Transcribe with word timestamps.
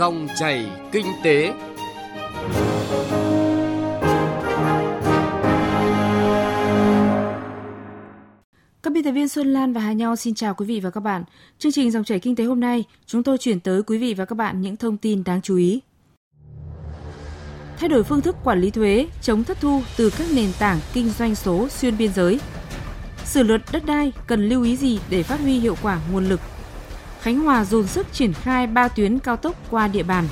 Dòng 0.00 0.28
chảy 0.38 0.70
kinh 0.92 1.06
tế. 1.24 1.52
Các 8.82 8.92
biên 8.92 9.04
tập 9.04 9.10
viên 9.12 9.28
Xuân 9.28 9.52
Lan 9.52 9.72
và 9.72 9.80
Hà 9.80 9.92
Nho 9.92 10.16
xin 10.16 10.34
chào 10.34 10.54
quý 10.54 10.66
vị 10.66 10.80
và 10.80 10.90
các 10.90 11.00
bạn. 11.00 11.24
Chương 11.58 11.72
trình 11.72 11.90
Dòng 11.90 12.04
chảy 12.04 12.18
kinh 12.18 12.36
tế 12.36 12.44
hôm 12.44 12.60
nay, 12.60 12.84
chúng 13.06 13.22
tôi 13.22 13.38
chuyển 13.38 13.60
tới 13.60 13.82
quý 13.82 13.98
vị 13.98 14.14
và 14.14 14.24
các 14.24 14.34
bạn 14.34 14.60
những 14.60 14.76
thông 14.76 14.96
tin 14.96 15.24
đáng 15.24 15.42
chú 15.42 15.56
ý. 15.56 15.80
Thay 17.78 17.88
đổi 17.88 18.02
phương 18.02 18.20
thức 18.20 18.36
quản 18.44 18.60
lý 18.60 18.70
thuế, 18.70 19.06
chống 19.22 19.44
thất 19.44 19.60
thu 19.60 19.82
từ 19.96 20.10
các 20.18 20.26
nền 20.34 20.50
tảng 20.58 20.78
kinh 20.92 21.10
doanh 21.10 21.34
số 21.34 21.68
xuyên 21.68 21.96
biên 21.98 22.12
giới. 22.12 22.40
Sửa 23.24 23.42
luật 23.42 23.62
đất 23.72 23.86
đai 23.86 24.12
cần 24.26 24.48
lưu 24.48 24.62
ý 24.62 24.76
gì 24.76 25.00
để 25.10 25.22
phát 25.22 25.40
huy 25.40 25.58
hiệu 25.58 25.76
quả 25.82 26.00
nguồn 26.12 26.28
lực 26.28 26.40
Khánh 27.20 27.40
Hòa 27.40 27.64
dồn 27.64 27.86
sức 27.86 28.06
triển 28.12 28.32
khai 28.32 28.66
3 28.66 28.88
tuyến 28.88 29.18
cao 29.18 29.36
tốc 29.36 29.56
qua 29.70 29.88
địa 29.88 30.02
bàn. 30.02 30.24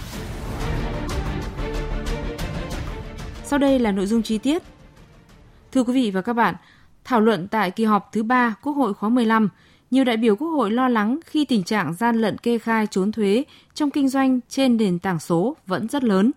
Sau 3.45 3.59
đây 3.59 3.79
là 3.79 3.92
nội 3.92 4.06
dung 4.06 4.23
chi 4.23 4.38
tiết. 4.38 4.62
Thưa 5.73 5.82
quý 5.82 5.93
vị 5.93 6.10
và 6.10 6.23
các 6.23 6.32
bạn, 6.32 6.55
thảo 7.05 7.20
luận 7.20 7.48
tại 7.48 7.70
kỳ 7.70 7.84
họp 7.84 8.09
thứ 8.12 8.23
3 8.23 8.55
Quốc 8.62 8.73
hội 8.73 8.95
khóa 8.95 9.09
15, 9.09 9.48
nhiều 9.91 10.05
đại 10.05 10.16
biểu 10.16 10.37
Quốc 10.37 10.48
hội 10.48 10.70
lo 10.70 10.88
lắng 10.88 11.20
khi 11.27 11.45
tình 11.45 11.62
trạng 11.62 11.95
gian 11.95 12.16
lận 12.16 12.38
kê 12.38 12.59
khai 12.59 12.87
trốn 12.87 13.12
thuế 13.12 13.45
trong 13.74 13.91
kinh 13.91 14.09
doanh 14.09 14.41
trên 14.48 14.77
nền 14.77 14.98
tảng 14.98 15.20
số 15.20 15.57
vẫn 15.66 15.88
rất 15.88 16.05
lớn. 16.05 16.30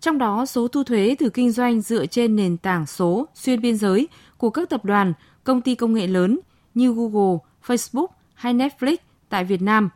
Trong 0.00 0.18
đó, 0.18 0.46
số 0.46 0.68
thu 0.68 0.84
thuế 0.84 1.16
từ 1.18 1.28
kinh 1.28 1.52
doanh 1.52 1.80
dựa 1.80 2.06
trên 2.06 2.36
nền 2.36 2.56
tảng 2.56 2.86
số 2.86 3.28
xuyên 3.34 3.60
biên 3.60 3.76
giới 3.76 4.08
của 4.38 4.50
các 4.50 4.70
tập 4.70 4.84
đoàn, 4.84 5.12
công 5.44 5.60
ty 5.60 5.74
công 5.74 5.94
nghệ 5.94 6.06
lớn 6.06 6.40
như 6.74 6.94
Google, 6.94 7.38
Facebook 7.66 8.06
hay 8.34 8.54
Netflix 8.54 8.96
tại 9.34 9.44
Việt 9.44 9.62
Nam 9.62 9.88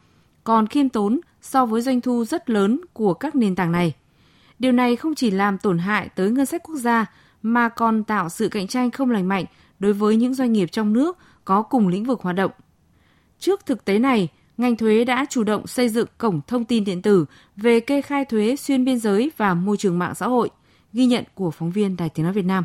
còn 0.45 0.67
khiêm 0.67 0.89
tốn 0.89 1.21
so 1.43 1.67
với 1.67 1.83
doanh 1.83 2.01
thu 2.01 2.25
rất 2.25 2.51
lớn 2.51 2.81
của 2.93 3.15
các 3.15 3.35
nền 3.35 3.55
tảng 3.55 3.73
này. 3.73 3.95
Điều 4.59 4.73
này 4.73 4.97
không 4.97 5.15
chỉ 5.15 5.31
làm 5.31 5.59
tổn 5.59 5.79
hại 5.79 6.09
tới 6.09 6.31
ngân 6.31 6.47
sách 6.47 6.63
quốc 6.63 6.77
gia 6.77 7.07
mà 7.43 7.69
còn 7.69 8.05
tạo 8.05 8.29
sự 8.29 8.49
cạnh 8.49 8.67
tranh 8.67 8.91
không 8.91 9.11
lành 9.11 9.29
mạnh 9.29 9.45
đối 9.79 9.93
với 9.93 10.17
những 10.17 10.35
doanh 10.35 10.53
nghiệp 10.53 10.69
trong 10.73 10.93
nước 10.93 11.19
có 11.45 11.63
cùng 11.63 11.89
lĩnh 11.89 12.05
vực 12.05 12.21
hoạt 12.21 12.37
động. 12.37 12.51
Trước 13.39 13.67
thực 13.67 13.85
tế 13.85 13.99
này, 13.99 14.29
ngành 14.57 14.77
thuế 14.77 15.05
đã 15.05 15.27
chủ 15.31 15.45
động 15.45 15.67
xây 15.67 15.89
dựng 15.89 16.09
cổng 16.19 16.41
thông 16.47 16.65
tin 16.65 16.85
điện 16.85 17.03
tử 17.03 17.25
về 17.57 17.81
kê 17.81 18.03
khai 18.03 18.25
thuế 18.25 18.57
xuyên 18.57 18.85
biên 18.85 18.99
giới 18.99 19.31
và 19.37 19.55
môi 19.55 19.77
trường 19.77 19.99
mạng 19.99 20.15
xã 20.15 20.27
hội, 20.27 20.51
ghi 20.93 21.07
nhận 21.07 21.25
của 21.35 21.51
phóng 21.51 21.71
viên 21.71 21.97
Đài 21.97 22.09
Tiếng 22.09 22.25
nói 22.25 22.33
Việt 22.33 22.45
Nam. 22.45 22.65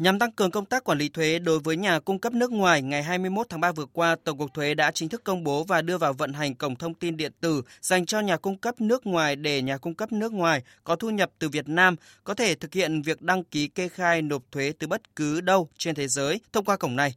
Nhằm 0.00 0.18
tăng 0.18 0.32
cường 0.32 0.50
công 0.50 0.64
tác 0.64 0.84
quản 0.84 0.98
lý 0.98 1.08
thuế 1.08 1.38
đối 1.38 1.58
với 1.58 1.76
nhà 1.76 2.00
cung 2.00 2.18
cấp 2.18 2.32
nước 2.32 2.52
ngoài, 2.52 2.82
ngày 2.82 3.02
21 3.02 3.46
tháng 3.48 3.60
3 3.60 3.72
vừa 3.72 3.86
qua, 3.92 4.16
Tổng 4.24 4.38
cục 4.38 4.54
Thuế 4.54 4.74
đã 4.74 4.90
chính 4.90 5.08
thức 5.08 5.24
công 5.24 5.44
bố 5.44 5.64
và 5.64 5.82
đưa 5.82 5.98
vào 5.98 6.12
vận 6.12 6.32
hành 6.32 6.54
cổng 6.54 6.76
thông 6.76 6.94
tin 6.94 7.16
điện 7.16 7.32
tử 7.40 7.62
dành 7.80 8.06
cho 8.06 8.20
nhà 8.20 8.36
cung 8.36 8.58
cấp 8.58 8.80
nước 8.80 9.06
ngoài 9.06 9.36
để 9.36 9.62
nhà 9.62 9.78
cung 9.78 9.94
cấp 9.94 10.12
nước 10.12 10.32
ngoài 10.32 10.62
có 10.84 10.96
thu 10.96 11.10
nhập 11.10 11.30
từ 11.38 11.48
Việt 11.48 11.68
Nam 11.68 11.96
có 12.24 12.34
thể 12.34 12.54
thực 12.54 12.74
hiện 12.74 13.02
việc 13.02 13.22
đăng 13.22 13.44
ký 13.44 13.68
kê 13.68 13.88
khai 13.88 14.22
nộp 14.22 14.42
thuế 14.52 14.72
từ 14.78 14.86
bất 14.86 15.16
cứ 15.16 15.40
đâu 15.40 15.68
trên 15.78 15.94
thế 15.94 16.08
giới 16.08 16.40
thông 16.52 16.64
qua 16.64 16.76
cổng 16.76 16.96
này. 16.96 17.14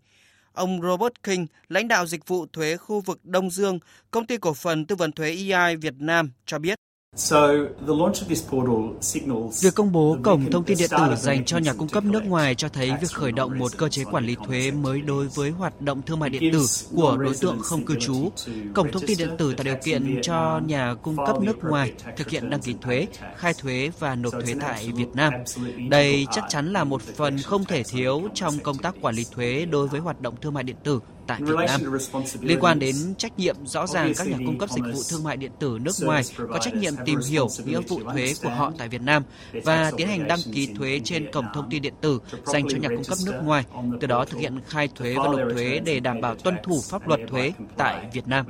Ông 0.53 0.81
Robert 0.81 1.14
King, 1.23 1.45
lãnh 1.68 1.88
đạo 1.88 2.06
dịch 2.06 2.28
vụ 2.28 2.45
thuế 2.53 2.78
khu 2.78 3.02
vực 3.02 3.25
Đông 3.25 3.50
Dương, 3.50 3.80
công 4.12 4.28
ty 4.28 4.38
cổ 4.38 4.53
phần 4.53 4.86
tư 4.86 4.95
vấn 4.95 5.12
thuế 5.12 5.30
EI 5.30 5.75
Việt 5.75 5.95
Nam 5.97 6.31
cho 6.45 6.59
biết. 6.59 6.80
Việc 9.61 9.75
công 9.75 9.92
bố 9.92 10.17
cổng 10.23 10.52
thông 10.52 10.64
tin 10.64 10.78
điện 10.78 10.89
tử 10.89 11.16
dành 11.16 11.45
cho 11.45 11.58
nhà 11.58 11.73
cung 11.73 11.88
cấp 11.88 12.03
nước 12.03 12.23
ngoài 12.25 12.56
cho 12.56 12.69
thấy 12.69 12.92
việc 13.02 13.11
khởi 13.14 13.31
động 13.31 13.59
một 13.59 13.72
cơ 13.78 13.89
chế 13.89 14.03
quản 14.03 14.25
lý 14.25 14.36
thuế 14.47 14.72
mới 14.72 15.02
đối 15.02 15.28
với 15.28 15.50
hoạt 15.50 15.81
động 15.81 16.02
thương 16.02 16.19
mại 16.19 16.30
điện 16.30 16.53
tử 16.53 16.66
của 16.95 17.17
đối 17.17 17.36
tượng 17.41 17.59
không 17.59 17.86
cư 17.86 17.95
trú. 18.00 18.31
Cổng 18.73 18.91
thông 18.91 19.03
tin 19.08 19.17
điện 19.17 19.30
tử 19.38 19.53
tạo 19.53 19.64
điều 19.64 19.75
kiện 19.84 20.22
cho 20.22 20.61
nhà 20.66 20.95
cung 21.02 21.17
cấp 21.25 21.41
nước 21.41 21.64
ngoài 21.64 21.94
thực 22.17 22.30
hiện 22.30 22.50
đăng 22.50 22.61
ký 22.61 22.75
thuế, 22.81 23.08
khai 23.36 23.53
thuế 23.53 23.91
và 24.00 24.16
nộp 24.16 24.34
thuế 24.34 24.56
tại 24.61 24.91
Việt 24.95 25.09
Nam. 25.14 25.34
Đây 25.89 26.28
chắc 26.31 26.44
chắn 26.50 26.73
là 26.73 26.84
một 26.84 27.02
phần 27.02 27.41
không 27.41 27.66
thể 27.66 27.84
thiếu 27.84 28.22
trong 28.34 28.59
công 28.59 28.78
tác 28.78 28.96
quản 29.02 29.16
lý 29.16 29.25
thuế 29.31 29.66
đối 29.66 29.88
với 29.88 30.00
hoạt 30.00 30.22
động 30.22 30.35
thương 30.41 30.53
mại 30.53 30.63
điện 30.63 30.75
tử 30.84 31.00
tại 31.28 31.41
Việt 31.41 31.56
Nam. 31.67 31.81
Liên 32.41 32.59
quan 32.59 32.79
đến 32.79 32.95
trách 33.17 33.39
nhiệm, 33.39 33.56
rõ 33.66 33.88
ràng 33.88 34.13
các 34.17 34.28
nhà 34.28 34.38
cung 34.38 34.57
cấp 34.57 34.69
dịch 34.69 34.84
vụ 34.94 35.01
thương 35.09 35.23
mại 35.23 35.38
điện 35.38 35.51
tử 35.59 35.78
nước 35.81 35.95
ngoài 36.01 36.23
có 36.38 36.59
trách 36.59 36.75
nhiệm 36.75 36.94
tìm 37.06 37.19
hiểu 37.29 37.47
nghĩa 37.66 37.79
vụ 37.79 38.00
thuế 38.13 38.34
của 38.44 38.50
họ 38.50 38.72
tại 38.78 38.89
Việt 38.89 39.01
Nam 39.01 39.23
và 39.63 39.91
tiến 39.97 40.07
hành 40.07 40.28
đăng 40.28 40.39
ký 40.53 40.69
thuế 40.75 41.00
trên 41.03 41.31
cổng 41.31 41.45
thông 41.53 41.69
tin 41.69 41.81
điện 41.81 41.94
tử 42.01 42.19
dành 42.45 42.67
cho 42.69 42.78
nhà 42.78 42.89
cung 42.89 43.03
cấp 43.07 43.17
nước 43.25 43.39
ngoài, 43.44 43.66
từ 44.01 44.07
đó 44.07 44.25
thực 44.25 44.38
hiện 44.38 44.59
khai 44.67 44.88
thuế 44.95 45.16
và 45.16 45.23
nộp 45.23 45.39
thuế 45.53 45.79
để 45.85 46.00
đảm 46.00 46.22
bảo 46.22 46.35
tuân 46.35 46.56
thủ 46.63 46.81
pháp 46.89 47.07
luật 47.07 47.19
thuế 47.28 47.51
tại 47.78 48.07
Việt 48.13 48.28
Nam. 48.28 48.45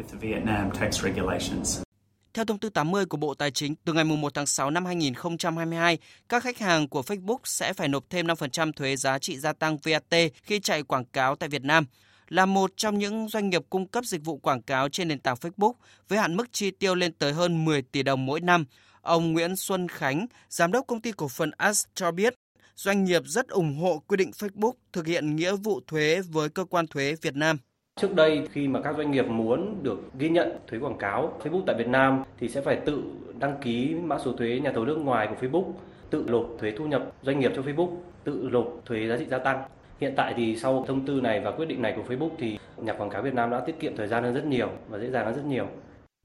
Theo 2.33 2.45
thông 2.45 2.59
tư 2.59 2.69
80 2.69 3.05
của 3.05 3.17
Bộ 3.17 3.33
Tài 3.33 3.51
chính, 3.51 3.75
từ 3.85 3.93
ngày 3.93 4.03
1 4.03 4.33
tháng 4.33 4.45
6 4.45 4.69
năm 4.69 4.85
2022, 4.85 5.97
các 6.29 6.43
khách 6.43 6.59
hàng 6.59 6.87
của 6.87 7.01
Facebook 7.01 7.37
sẽ 7.43 7.73
phải 7.73 7.87
nộp 7.87 8.03
thêm 8.09 8.27
5% 8.27 8.71
thuế 8.71 8.95
giá 8.95 9.19
trị 9.19 9.37
gia 9.37 9.53
tăng 9.53 9.77
VAT 9.77 10.31
khi 10.43 10.59
chạy 10.59 10.83
quảng 10.83 11.05
cáo 11.05 11.35
tại 11.35 11.49
Việt 11.49 11.63
Nam 11.63 11.85
là 12.29 12.45
một 12.45 12.73
trong 12.77 12.97
những 12.97 13.27
doanh 13.27 13.49
nghiệp 13.49 13.61
cung 13.69 13.87
cấp 13.87 14.05
dịch 14.05 14.25
vụ 14.25 14.37
quảng 14.37 14.61
cáo 14.61 14.89
trên 14.89 15.07
nền 15.07 15.19
tảng 15.19 15.35
Facebook 15.35 15.73
với 16.07 16.19
hạn 16.19 16.35
mức 16.35 16.51
chi 16.51 16.71
tiêu 16.71 16.95
lên 16.95 17.13
tới 17.13 17.33
hơn 17.33 17.65
10 17.65 17.81
tỷ 17.81 18.03
đồng 18.03 18.25
mỗi 18.25 18.41
năm. 18.41 18.65
Ông 19.01 19.33
Nguyễn 19.33 19.55
Xuân 19.55 19.87
Khánh, 19.87 20.25
giám 20.49 20.71
đốc 20.71 20.87
công 20.87 21.01
ty 21.01 21.11
cổ 21.11 21.27
phần 21.27 21.51
As 21.57 21.85
cho 21.93 22.11
biết, 22.11 22.33
doanh 22.75 23.03
nghiệp 23.03 23.21
rất 23.25 23.47
ủng 23.47 23.75
hộ 23.75 24.03
quy 24.07 24.17
định 24.17 24.31
Facebook 24.31 24.73
thực 24.93 25.07
hiện 25.07 25.35
nghĩa 25.35 25.55
vụ 25.55 25.79
thuế 25.87 26.21
với 26.21 26.49
cơ 26.49 26.65
quan 26.65 26.87
thuế 26.87 27.15
Việt 27.21 27.35
Nam. 27.35 27.57
Trước 28.01 28.15
đây 28.15 28.47
khi 28.51 28.67
mà 28.67 28.81
các 28.81 28.95
doanh 28.97 29.11
nghiệp 29.11 29.27
muốn 29.27 29.83
được 29.83 29.99
ghi 30.19 30.29
nhận 30.29 30.49
thuế 30.67 30.79
quảng 30.79 30.97
cáo 30.97 31.39
Facebook 31.43 31.63
tại 31.67 31.75
Việt 31.77 31.87
Nam 31.87 32.23
thì 32.39 32.49
sẽ 32.49 32.61
phải 32.61 32.79
tự 32.85 33.03
đăng 33.39 33.61
ký 33.61 33.95
mã 34.03 34.17
số 34.25 34.33
thuế 34.33 34.59
nhà 34.59 34.71
thầu 34.75 34.85
nước 34.85 34.95
ngoài 34.95 35.27
của 35.27 35.47
Facebook, 35.47 35.71
tự 36.09 36.25
nộp 36.27 36.47
thuế 36.59 36.71
thu 36.77 36.85
nhập 36.85 37.11
doanh 37.21 37.39
nghiệp 37.39 37.51
cho 37.55 37.61
Facebook, 37.61 37.97
tự 38.23 38.49
nộp 38.51 38.81
thuế 38.85 39.07
giá 39.07 39.17
trị 39.17 39.25
gia 39.29 39.37
tăng. 39.37 39.63
Hiện 39.99 40.13
tại 40.17 40.33
thì 40.37 40.57
sau 40.61 40.85
thông 40.87 41.05
tư 41.05 41.21
này 41.21 41.39
và 41.39 41.51
quyết 41.51 41.65
định 41.65 41.81
này 41.81 41.93
của 41.95 42.13
Facebook 42.13 42.35
thì 42.39 42.57
nhà 42.77 42.93
quảng 42.93 43.09
cáo 43.09 43.21
Việt 43.21 43.33
Nam 43.33 43.49
đã 43.49 43.61
tiết 43.65 43.75
kiệm 43.79 43.97
thời 43.97 44.07
gian 44.07 44.23
hơn 44.23 44.33
rất 44.33 44.45
nhiều 44.45 44.69
và 44.89 44.99
dễ 44.99 45.09
dàng 45.11 45.25
hơn 45.25 45.35
rất 45.35 45.45
nhiều. 45.45 45.67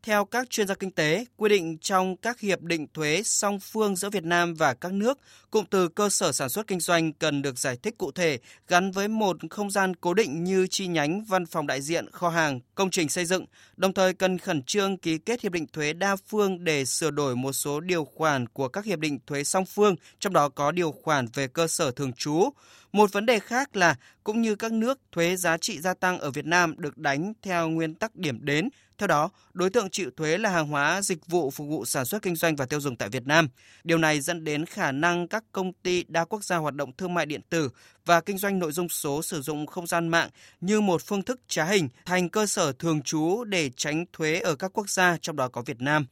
Theo 0.02 0.24
các 0.24 0.50
chuyên 0.50 0.68
gia 0.68 0.74
kinh 0.74 0.90
tế, 0.90 1.24
quy 1.36 1.48
định 1.48 1.78
trong 1.78 2.16
các 2.16 2.40
hiệp 2.40 2.60
định 2.60 2.86
thuế 2.94 3.22
song 3.24 3.58
phương 3.60 3.96
giữa 3.96 4.10
Việt 4.10 4.24
Nam 4.24 4.54
và 4.54 4.74
các 4.74 4.92
nước, 4.92 5.18
cụm 5.50 5.64
từ 5.70 5.88
cơ 5.88 6.08
sở 6.08 6.32
sản 6.32 6.48
xuất 6.48 6.66
kinh 6.66 6.80
doanh 6.80 7.12
cần 7.12 7.42
được 7.42 7.58
giải 7.58 7.76
thích 7.82 7.98
cụ 7.98 8.10
thể, 8.12 8.38
gắn 8.68 8.90
với 8.90 9.08
một 9.08 9.36
không 9.50 9.70
gian 9.70 9.96
cố 9.96 10.14
định 10.14 10.44
như 10.44 10.66
chi 10.66 10.86
nhánh, 10.86 11.24
văn 11.24 11.46
phòng 11.46 11.66
đại 11.66 11.80
diện, 11.80 12.10
kho 12.12 12.28
hàng, 12.28 12.60
công 12.74 12.90
trình 12.90 13.08
xây 13.08 13.24
dựng, 13.24 13.44
đồng 13.76 13.92
thời 13.92 14.14
cần 14.14 14.38
khẩn 14.38 14.62
trương 14.62 14.96
ký 14.96 15.18
kết 15.18 15.40
hiệp 15.40 15.52
định 15.52 15.66
thuế 15.72 15.92
đa 15.92 16.16
phương 16.16 16.64
để 16.64 16.84
sửa 16.84 17.10
đổi 17.10 17.36
một 17.36 17.52
số 17.52 17.80
điều 17.80 18.04
khoản 18.04 18.48
của 18.48 18.68
các 18.68 18.84
hiệp 18.84 18.98
định 18.98 19.18
thuế 19.26 19.44
song 19.44 19.64
phương, 19.64 19.96
trong 20.18 20.32
đó 20.32 20.48
có 20.48 20.72
điều 20.72 20.92
khoản 20.92 21.26
về 21.34 21.48
cơ 21.48 21.66
sở 21.66 21.90
thường 21.90 22.12
trú. 22.12 22.50
Một 22.92 23.12
vấn 23.12 23.26
đề 23.26 23.38
khác 23.38 23.76
là 23.76 23.96
cũng 24.24 24.42
như 24.42 24.54
các 24.54 24.72
nước, 24.72 25.00
thuế 25.12 25.36
giá 25.36 25.58
trị 25.58 25.80
gia 25.80 25.94
tăng 25.94 26.18
ở 26.18 26.30
Việt 26.30 26.46
Nam 26.46 26.74
được 26.78 26.98
đánh 26.98 27.32
theo 27.42 27.68
nguyên 27.68 27.94
tắc 27.94 28.16
điểm 28.16 28.38
đến, 28.44 28.68
theo 28.98 29.06
đó, 29.06 29.30
đối 29.52 29.70
tượng 29.70 29.90
chịu 29.90 30.10
thuế 30.16 30.38
là 30.38 30.50
hàng 30.50 30.68
hóa, 30.68 31.02
dịch 31.02 31.26
vụ 31.26 31.50
phục 31.50 31.68
vụ 31.68 31.84
sản 31.84 32.04
xuất 32.04 32.22
kinh 32.22 32.36
doanh 32.36 32.56
và 32.56 32.66
tiêu 32.66 32.80
dùng 32.80 32.96
tại 32.96 33.08
Việt 33.08 33.26
Nam. 33.26 33.48
Điều 33.84 33.98
này 33.98 34.20
dẫn 34.20 34.44
đến 34.44 34.66
khả 34.66 34.92
năng 34.92 35.28
các 35.28 35.44
công 35.52 35.72
ty 35.72 36.04
đa 36.08 36.24
quốc 36.24 36.44
gia 36.44 36.56
hoạt 36.56 36.74
động 36.74 36.92
thương 36.92 37.14
mại 37.14 37.26
điện 37.26 37.40
tử 37.50 37.70
và 38.04 38.20
kinh 38.20 38.38
doanh 38.38 38.58
nội 38.58 38.72
dung 38.72 38.88
số 38.88 39.22
sử 39.22 39.42
dụng 39.42 39.66
không 39.66 39.86
gian 39.86 40.08
mạng 40.08 40.30
như 40.60 40.80
một 40.80 41.02
phương 41.02 41.22
thức 41.22 41.40
trá 41.48 41.64
hình 41.64 41.88
thành 42.04 42.28
cơ 42.28 42.46
sở 42.46 42.72
thường 42.72 43.02
trú 43.02 43.44
để 43.44 43.70
tránh 43.76 44.04
thuế 44.12 44.40
ở 44.40 44.56
các 44.56 44.70
quốc 44.74 44.90
gia 44.90 45.16
trong 45.20 45.36
đó 45.36 45.48
có 45.48 45.62
Việt 45.62 45.80
Nam. 45.80 46.06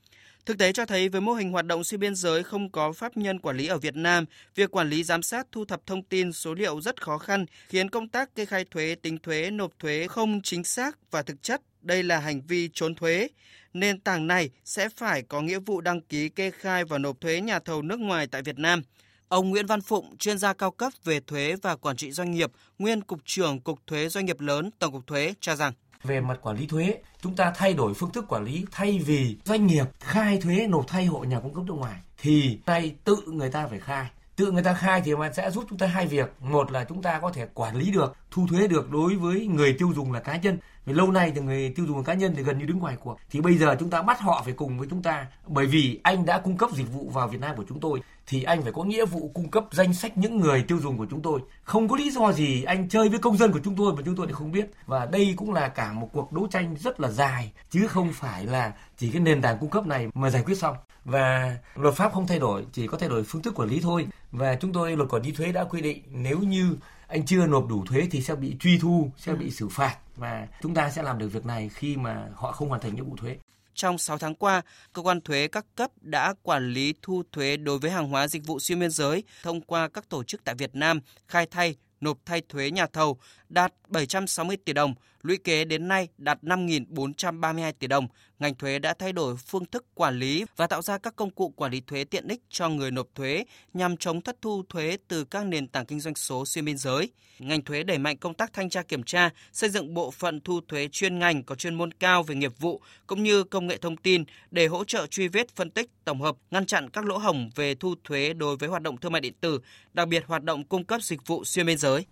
Thực 0.47 0.59
tế 0.59 0.73
cho 0.73 0.87
thấy 0.87 1.09
với 1.09 1.21
mô 1.21 1.33
hình 1.33 1.53
hoạt 1.53 1.67
động 1.67 1.85
xuyên 1.85 2.01
biên 2.01 2.15
giới 2.15 2.43
không 2.43 2.71
có 2.71 2.93
pháp 2.93 3.17
nhân 3.17 3.39
quản 3.39 3.57
lý 3.57 3.67
ở 3.67 3.79
Việt 3.79 3.97
Nam, 3.97 4.25
việc 4.55 4.71
quản 4.71 4.91
lý 4.91 5.05
giám 5.05 5.23
sát 5.23 5.47
thu 5.53 5.65
thập 5.65 5.87
thông 5.87 6.03
tin 6.03 6.33
số 6.33 6.55
liệu 6.55 6.81
rất 6.81 7.03
khó 7.03 7.19
khăn, 7.19 7.47
khiến 7.69 7.91
công 7.91 8.09
tác 8.09 8.35
kê 8.35 8.45
khai 8.45 8.65
thuế, 8.65 8.95
tính 9.03 9.19
thuế, 9.19 9.51
nộp 9.51 9.73
thuế 9.79 10.07
không 10.09 10.41
chính 10.43 10.65
xác 10.65 10.99
và 11.11 11.23
thực 11.23 11.43
chất 11.43 11.63
đây 11.81 12.03
là 12.03 12.19
hành 12.19 12.43
vi 12.49 12.69
trốn 12.75 12.95
thuế. 12.95 13.29
Nền 13.73 14.01
tảng 14.01 14.27
này 14.27 14.51
sẽ 14.65 14.89
phải 14.89 15.23
có 15.23 15.43
nghĩa 15.43 15.59
vụ 15.59 15.81
đăng 15.81 16.01
ký 16.01 16.29
kê 16.29 16.51
khai 16.51 16.85
và 16.85 16.99
nộp 16.99 17.21
thuế 17.21 17.41
nhà 17.41 17.59
thầu 17.59 17.83
nước 17.83 18.01
ngoài 18.01 18.27
tại 18.27 18.43
Việt 18.43 18.59
Nam. 18.59 18.83
Ông 19.29 19.51
Nguyễn 19.51 19.67
Văn 19.67 19.81
Phụng, 19.81 20.17
chuyên 20.17 20.39
gia 20.39 20.53
cao 20.53 20.71
cấp 20.71 20.93
về 21.05 21.21
thuế 21.21 21.57
và 21.63 21.77
quản 21.77 21.97
trị 21.97 22.11
doanh 22.13 22.31
nghiệp, 22.31 22.53
nguyên 22.79 23.01
cục 23.01 23.21
trưởng 23.25 23.61
Cục 23.61 23.87
Thuế 23.87 24.09
Doanh 24.09 24.27
nghiệp 24.27 24.41
lớn, 24.41 24.71
Tổng 24.79 24.93
cục 24.93 25.07
Thuế 25.07 25.35
cho 25.41 25.57
rằng 25.57 25.73
về 26.07 26.21
mặt 26.21 26.39
quản 26.43 26.57
lý 26.57 26.67
thuế, 26.67 26.99
chúng 27.23 27.37
ta 27.37 27.53
thay 27.57 27.75
đổi 27.75 27.95
phương 27.95 28.11
thức 28.11 28.25
quản 28.29 28.45
lý 28.45 28.65
thay 28.73 28.99
vì 29.07 29.37
doanh 29.45 29.67
nghiệp 29.67 29.85
khai 30.01 30.41
thuế 30.41 30.67
nộp 30.67 30.89
thay 30.89 31.07
hộ 31.07 31.25
nhà 31.25 31.41
cung 31.41 31.55
cấp 31.55 31.65
nước 31.67 31.75
ngoài 31.75 32.01
thì 32.19 32.59
nay 32.67 32.95
tự 33.05 33.17
người 33.27 33.51
ta 33.51 33.67
phải 33.67 33.81
khai. 33.81 34.07
Tự 34.37 34.51
người 34.51 34.63
ta 34.63 34.75
khai 34.75 35.03
thì 35.05 35.15
mà 35.15 35.33
sẽ 35.33 35.51
giúp 35.51 35.65
chúng 35.69 35.79
ta 35.79 35.87
hai 35.87 36.07
việc. 36.07 36.33
Một 36.41 36.73
là 36.73 36.85
chúng 36.85 37.03
ta 37.03 37.19
có 37.19 37.33
thể 37.33 37.47
quản 37.55 37.77
lý 37.77 37.91
được 37.91 38.17
thu 38.31 38.47
thuế 38.51 38.69
được 38.69 38.91
đối 38.91 39.15
với 39.15 39.47
người 39.47 39.73
tiêu 39.79 39.93
dùng 39.95 40.13
là 40.13 40.21
cá 40.21 40.37
nhân. 40.37 40.59
Vì 40.87 40.93
lâu 40.93 41.11
nay 41.11 41.33
thì 41.35 41.41
người 41.41 41.73
tiêu 41.77 41.87
dùng 41.87 42.05
cá 42.05 42.15
nhân 42.15 42.33
thì 42.37 42.43
gần 42.43 42.59
như 42.59 42.65
đứng 42.65 42.79
ngoài 42.79 42.97
cuộc. 43.03 43.19
Thì 43.31 43.41
bây 43.41 43.59
giờ 43.59 43.77
chúng 43.81 43.91
ta 43.91 44.03
bắt 44.03 44.21
họ 44.21 44.43
phải 44.45 44.55
cùng 44.55 44.79
với 44.79 44.89
chúng 44.91 45.03
ta 45.03 45.27
bởi 45.47 45.67
vì 45.67 46.01
anh 46.03 46.27
đã 46.27 46.39
cung 46.39 46.57
cấp 46.57 46.71
dịch 46.75 46.93
vụ 46.93 47.11
vào 47.11 47.29
Việt 47.29 47.41
Nam 47.41 47.57
của 47.57 47.65
chúng 47.69 47.81
tôi 47.81 48.01
thì 48.27 48.43
anh 48.43 48.63
phải 48.63 48.73
có 48.73 48.85
nghĩa 48.85 49.07
vụ 49.07 49.31
cung 49.35 49.51
cấp 49.51 49.65
danh 49.71 49.95
sách 49.95 50.19
những 50.19 50.37
người 50.37 50.65
tiêu 50.69 50.81
dùng 50.81 50.99
của 50.99 51.07
chúng 51.11 51.23
tôi. 51.23 51.41
Không 51.63 51.89
có 51.89 51.97
lý 51.97 52.11
do 52.11 52.33
gì 52.33 52.63
anh 52.63 52.89
chơi 52.89 53.09
với 53.09 53.19
công 53.19 53.37
dân 53.37 53.53
của 53.53 53.61
chúng 53.65 53.77
tôi 53.77 53.95
mà 53.95 54.03
chúng 54.05 54.17
tôi 54.17 54.27
thì 54.27 54.33
không 54.33 54.53
biết. 54.53 54.71
Và 54.87 55.07
đây 55.07 55.35
cũng 55.37 55.53
là 55.53 55.69
cả 55.69 55.93
một 55.93 56.09
cuộc 56.13 56.33
đấu 56.33 56.47
tranh 56.51 56.77
rất 56.81 57.01
là 57.01 57.11
dài, 57.11 57.53
chứ 57.71 57.87
không 57.87 58.13
phải 58.13 58.47
là 58.47 58.73
chỉ 58.97 59.11
cái 59.11 59.21
nền 59.21 59.43
tảng 59.43 59.59
cung 59.59 59.71
cấp 59.71 59.87
này 59.87 60.09
mà 60.15 60.31
giải 60.31 60.43
quyết 60.47 60.59
xong. 60.59 60.77
Và 61.05 61.57
luật 61.75 61.95
pháp 61.95 62.13
không 62.13 62.27
thay 62.27 62.39
đổi, 62.39 62.67
chỉ 62.73 62.87
có 62.87 62.99
thay 62.99 63.09
đổi 63.09 63.25
phương 63.25 63.43
thức 63.43 63.55
quản 63.55 63.69
lý 63.69 63.81
thôi. 63.81 64.07
Và 64.33 64.55
chúng 64.55 64.73
tôi, 64.73 64.97
luật 64.97 65.11
quản 65.11 65.23
lý 65.23 65.33
thuế 65.33 65.53
đã 65.53 65.65
quy 65.65 65.81
định 65.81 66.03
nếu 66.11 66.39
như 66.39 66.77
anh 67.07 67.27
chưa 67.27 67.47
nộp 67.47 67.69
đủ 67.69 67.85
thuế 67.87 68.09
thì 68.11 68.23
sẽ 68.23 68.35
bị 68.35 68.57
truy 68.61 68.79
thu, 68.79 69.11
sẽ 69.17 69.35
bị 69.35 69.51
xử 69.51 69.69
phạt. 69.69 69.97
Và 70.17 70.47
chúng 70.63 70.75
ta 70.75 70.91
sẽ 70.91 71.03
làm 71.03 71.19
được 71.19 71.29
việc 71.29 71.47
này 71.47 71.71
khi 71.75 71.97
mà 71.97 72.29
họ 72.35 72.53
không 72.53 72.69
hoàn 72.69 72.81
thành 72.81 72.95
nghĩa 72.95 73.03
vụ 73.03 73.17
thuế 73.17 73.37
trong 73.77 73.99
6 73.99 74.19
tháng 74.19 74.35
qua, 74.35 74.63
cơ 74.93 75.03
quan 75.03 75.21
thuế 75.21 75.49
các 75.49 75.67
cấp 75.75 75.91
đã 76.01 76.35
quản 76.43 76.73
lý 76.73 76.95
thu 77.03 77.23
thuế 77.33 77.57
đối 77.57 77.79
với 77.79 77.91
hàng 77.91 78.09
hóa 78.09 78.29
dịch 78.29 78.47
vụ 78.47 78.61
xuyên 78.61 78.81
biên 78.81 78.91
giới 78.91 79.25
thông 79.43 79.61
qua 79.61 79.89
các 79.89 80.09
tổ 80.09 80.25
chức 80.25 80.45
tại 80.45 80.55
Việt 80.55 80.75
Nam 80.75 81.01
khai 81.29 81.47
thay, 81.51 81.77
nộp 82.01 82.19
thay 82.25 82.43
thuế 82.49 82.71
nhà 82.71 82.87
thầu 82.87 83.19
đạt 83.49 83.73
760 83.89 84.57
tỷ 84.65 84.73
đồng, 84.73 84.95
lũy 85.27 85.37
kế 85.37 85.65
đến 85.65 85.89
nay 85.89 86.09
đạt 86.19 86.43
5.432 86.43 87.73
tỷ 87.79 87.87
đồng. 87.87 88.09
Ngành 88.39 88.55
thuế 88.55 88.79
đã 88.79 88.95
thay 88.99 89.13
đổi 89.13 89.37
phương 89.37 89.67
thức 89.67 89.85
quản 89.95 90.19
lý 90.19 90.45
và 90.57 90.67
tạo 90.67 90.83
ra 90.83 90.99
các 90.99 91.17
công 91.17 91.31
cụ 91.31 91.49
quản 91.57 91.73
lý 91.73 91.81
thuế 91.81 92.05
tiện 92.05 92.29
ích 92.29 92.41
cho 92.51 92.69
người 92.69 92.91
nộp 92.91 93.07
thuế 93.15 93.45
nhằm 93.75 93.97
chống 93.97 94.21
thất 94.21 94.37
thu 94.43 94.63
thuế 94.69 94.99
từ 95.09 95.25
các 95.25 95.47
nền 95.47 95.69
tảng 95.69 95.87
kinh 95.87 96.01
doanh 96.01 96.15
số 96.15 96.47
xuyên 96.47 96.65
biên 96.65 96.79
giới. 96.79 97.11
Ngành 97.39 97.65
thuế 97.65 97.83
đẩy 97.83 97.99
mạnh 97.99 98.17
công 98.17 98.35
tác 98.35 98.53
thanh 98.53 98.71
tra 98.71 98.83
kiểm 98.83 99.03
tra, 99.03 99.31
xây 99.53 99.71
dựng 99.71 99.95
bộ 99.95 100.11
phận 100.11 100.41
thu 100.41 100.61
thuế 100.69 100.89
chuyên 100.93 101.19
ngành 101.19 101.43
có 101.43 101.55
chuyên 101.55 101.75
môn 101.75 101.93
cao 101.93 102.23
về 102.23 102.35
nghiệp 102.35 102.53
vụ 102.59 102.81
cũng 103.07 103.23
như 103.23 103.45
công 103.45 103.67
nghệ 103.67 103.77
thông 103.77 103.97
tin 103.97 104.25
để 104.51 104.67
hỗ 104.67 104.85
trợ 104.85 105.07
truy 105.07 105.29
vết, 105.29 105.57
phân 105.57 105.71
tích, 105.71 105.91
tổng 106.05 106.21
hợp, 106.21 106.37
ngăn 106.51 106.67
chặn 106.67 106.91
các 106.91 107.05
lỗ 107.05 107.19
hổng 107.19 107.51
về 107.55 107.75
thu 107.75 107.95
thuế 108.05 108.33
đối 108.33 108.57
với 108.57 108.69
hoạt 108.69 108.83
động 108.83 108.97
thương 108.97 109.13
mại 109.13 109.21
điện 109.21 109.35
tử, 109.41 109.61
đặc 109.93 110.09
biệt 110.09 110.25
hoạt 110.27 110.43
động 110.43 110.65
cung 110.65 110.85
cấp 110.85 111.03
dịch 111.03 111.27
vụ 111.27 111.45
xuyên 111.45 111.67
biên 111.67 111.79
giới. 111.79 112.07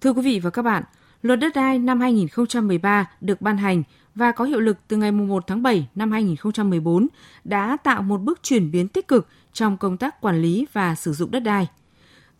Thưa 0.00 0.12
quý 0.12 0.22
vị 0.22 0.40
và 0.40 0.50
các 0.50 0.62
bạn, 0.62 0.84
Luật 1.22 1.40
đất 1.40 1.54
đai 1.54 1.78
năm 1.78 2.00
2013 2.00 3.10
được 3.20 3.40
ban 3.40 3.56
hành 3.58 3.82
và 4.14 4.32
có 4.32 4.44
hiệu 4.44 4.60
lực 4.60 4.76
từ 4.88 4.96
ngày 4.96 5.12
1 5.12 5.46
tháng 5.46 5.62
7 5.62 5.88
năm 5.94 6.12
2014 6.12 7.06
đã 7.44 7.76
tạo 7.84 8.02
một 8.02 8.20
bước 8.20 8.42
chuyển 8.42 8.70
biến 8.70 8.88
tích 8.88 9.08
cực 9.08 9.28
trong 9.52 9.76
công 9.76 9.96
tác 9.96 10.20
quản 10.20 10.42
lý 10.42 10.66
và 10.72 10.94
sử 10.94 11.12
dụng 11.12 11.30
đất 11.30 11.40
đai. 11.40 11.66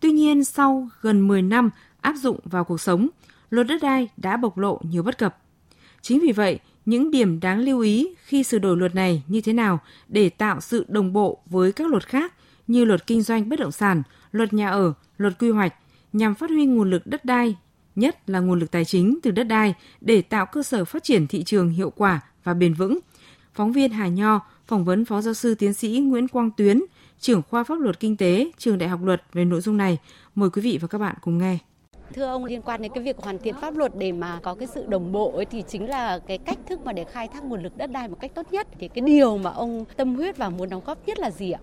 Tuy 0.01 0.11
nhiên, 0.11 0.45
sau 0.45 0.89
gần 1.01 1.29
10 1.29 1.43
năm 1.43 1.71
áp 2.01 2.15
dụng 2.17 2.41
vào 2.45 2.65
cuộc 2.65 2.81
sống, 2.81 3.09
luật 3.51 3.67
đất 3.67 3.79
đai 3.83 4.09
đã 4.17 4.37
bộc 4.37 4.59
lộ 4.59 4.81
nhiều 4.83 5.03
bất 5.03 5.19
cập. 5.19 5.39
Chính 6.03 6.21
vì 6.21 6.33
vậy, 6.33 6.59
những 6.87 7.11
điểm 7.11 7.41
đáng 7.41 7.61
lưu 7.61 7.81
ý 7.81 8.15
khi 8.25 8.43
sửa 8.43 8.59
đổi 8.59 8.77
luật 8.77 8.95
này 8.95 9.23
như 9.27 9.41
thế 9.41 9.53
nào 9.53 9.81
để 10.09 10.29
tạo 10.29 10.61
sự 10.61 10.85
đồng 10.89 11.13
bộ 11.13 11.39
với 11.47 11.73
các 11.73 11.91
luật 11.91 12.07
khác 12.07 12.35
như 12.67 12.85
luật 12.85 13.07
kinh 13.07 13.23
doanh 13.23 13.49
bất 13.49 13.59
động 13.59 13.73
sản, 13.73 14.03
luật 14.33 14.53
nhà 14.53 14.69
ở, 14.69 14.93
luật 15.17 15.39
quy 15.39 15.51
hoạch 15.51 15.75
nhằm 16.13 16.35
phát 16.35 16.51
huy 16.51 16.67
nguồn 16.67 16.91
lực 16.91 17.07
đất 17.07 17.25
đai, 17.25 17.57
nhất 17.97 18.31
là 18.31 18.41
nguồn 18.41 18.59
lực 18.59 18.71
tài 18.71 18.85
chính 18.85 19.19
từ 19.23 19.31
đất 19.31 19.45
đai 19.45 19.75
để 20.01 20.23
tạo 20.23 20.47
cơ 20.47 20.63
sở 20.63 20.85
phát 20.85 21.05
triển 21.05 21.27
thị 21.27 21.45
trường 21.45 21.71
hiệu 21.71 21.91
quả 21.91 22.21
và 22.45 22.55
bền 22.55 22.75
vững. 22.75 22.99
Phóng 23.53 23.73
viên 23.73 23.91
Hà 23.91 24.09
Nho 24.09 24.41
phỏng 24.67 24.85
vấn 24.85 25.05
Phó 25.05 25.21
Giáo 25.21 25.35
sư 25.35 25.55
Tiến 25.55 25.75
sĩ 25.75 25.99
Nguyễn 26.03 26.29
Quang 26.29 26.51
Tuyến, 26.51 26.81
trưởng 27.21 27.43
khoa 27.51 27.65
pháp 27.65 27.79
luật 27.79 28.01
kinh 28.01 28.17
tế, 28.17 28.51
trường 28.59 28.79
Đại 28.79 28.89
học 28.89 29.01
Luật 29.03 29.23
về 29.33 29.45
nội 29.45 29.61
dung 29.61 29.77
này. 29.77 29.99
Mời 30.35 30.51
quý 30.51 30.63
vị 30.63 30.79
và 30.83 30.89
các 30.89 30.99
bạn 30.99 31.15
cùng 31.21 31.39
nghe. 31.39 31.59
Thưa 32.15 32.25
ông 32.25 32.45
liên 32.45 32.63
quan 32.63 32.83
đến 32.83 32.93
cái 32.95 33.05
việc 33.05 33.17
hoàn 33.17 33.39
thiện 33.39 33.55
pháp 33.61 33.77
luật 33.77 33.93
để 33.97 34.13
mà 34.13 34.41
có 34.43 34.55
cái 34.55 34.69
sự 34.75 34.87
đồng 34.87 35.13
bộ 35.13 35.33
ấy 35.37 35.45
thì 35.45 35.65
chính 35.69 35.89
là 35.89 36.19
cái 36.19 36.39
cách 36.39 36.59
thức 36.69 36.81
mà 36.85 36.93
để 36.93 37.05
khai 37.05 37.29
thác 37.29 37.45
nguồn 37.45 37.63
lực 37.63 37.77
đất 37.77 37.91
đai 37.91 38.09
một 38.09 38.17
cách 38.21 38.35
tốt 38.35 38.47
nhất. 38.51 38.67
Thì 38.79 38.89
cái 38.89 39.03
điều 39.07 39.39
mà 39.39 39.51
ông 39.51 39.85
tâm 39.97 40.15
huyết 40.15 40.37
và 40.37 40.49
muốn 40.49 40.71
đóng 40.71 40.83
góp 40.87 41.07
nhất 41.07 41.19
là 41.19 41.31
gì 41.31 41.51
ạ? 41.51 41.61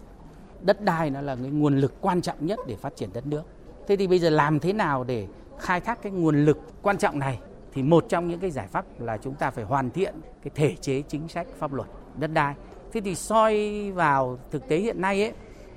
Đất 0.61 0.81
đai 0.81 1.09
nó 1.09 1.21
là 1.21 1.35
cái 1.35 1.49
nguồn 1.51 1.77
lực 1.77 1.93
quan 2.01 2.21
trọng 2.21 2.45
nhất 2.45 2.59
để 2.67 2.75
phát 2.75 2.95
triển 2.95 3.09
đất 3.13 3.27
nước. 3.27 3.43
Thế 3.87 3.95
thì 3.95 4.07
bây 4.07 4.19
giờ 4.19 4.29
làm 4.29 4.59
thế 4.59 4.73
nào 4.73 5.03
để 5.03 5.27
khai 5.59 5.81
thác 5.81 6.01
cái 6.01 6.11
nguồn 6.11 6.45
lực 6.45 6.59
quan 6.81 6.97
trọng 6.97 7.19
này? 7.19 7.39
Thì 7.73 7.83
một 7.83 8.05
trong 8.09 8.27
những 8.27 8.39
cái 8.39 8.51
giải 8.51 8.67
pháp 8.67 8.85
là 8.99 9.17
chúng 9.17 9.35
ta 9.35 9.51
phải 9.51 9.63
hoàn 9.63 9.91
thiện 9.91 10.15
cái 10.43 10.51
thể 10.55 10.75
chế 10.81 11.01
chính 11.01 11.27
sách 11.27 11.47
pháp 11.57 11.73
luật 11.73 11.87
đất 12.17 12.27
đai. 12.33 12.55
Thế 12.91 13.01
thì 13.01 13.15
soi 13.15 13.71
vào 13.91 14.39
thực 14.51 14.67
tế 14.67 14.77
hiện 14.77 15.01
nay 15.01 15.21
ấy, 15.21 15.33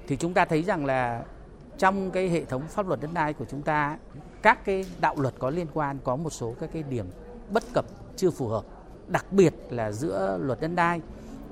thì 0.06 0.16
chúng 0.16 0.34
ta 0.34 0.44
thấy 0.44 0.62
rằng 0.62 0.86
là 0.86 1.24
trong 1.78 2.10
cái 2.10 2.28
hệ 2.28 2.44
thống 2.44 2.62
pháp 2.68 2.88
luật 2.88 3.00
đất 3.00 3.10
đai 3.14 3.32
của 3.32 3.44
chúng 3.50 3.62
ta, 3.62 3.98
các 4.42 4.64
cái 4.64 4.84
đạo 5.00 5.14
luật 5.18 5.34
có 5.38 5.50
liên 5.50 5.66
quan, 5.74 5.98
có 6.04 6.16
một 6.16 6.30
số 6.30 6.54
các 6.60 6.70
cái 6.72 6.82
điểm 6.82 7.06
bất 7.50 7.64
cập 7.74 7.84
chưa 8.16 8.30
phù 8.30 8.48
hợp, 8.48 8.64
đặc 9.06 9.26
biệt 9.30 9.54
là 9.70 9.92
giữa 9.92 10.38
luật 10.42 10.60
đất 10.60 10.70
đai, 10.74 11.00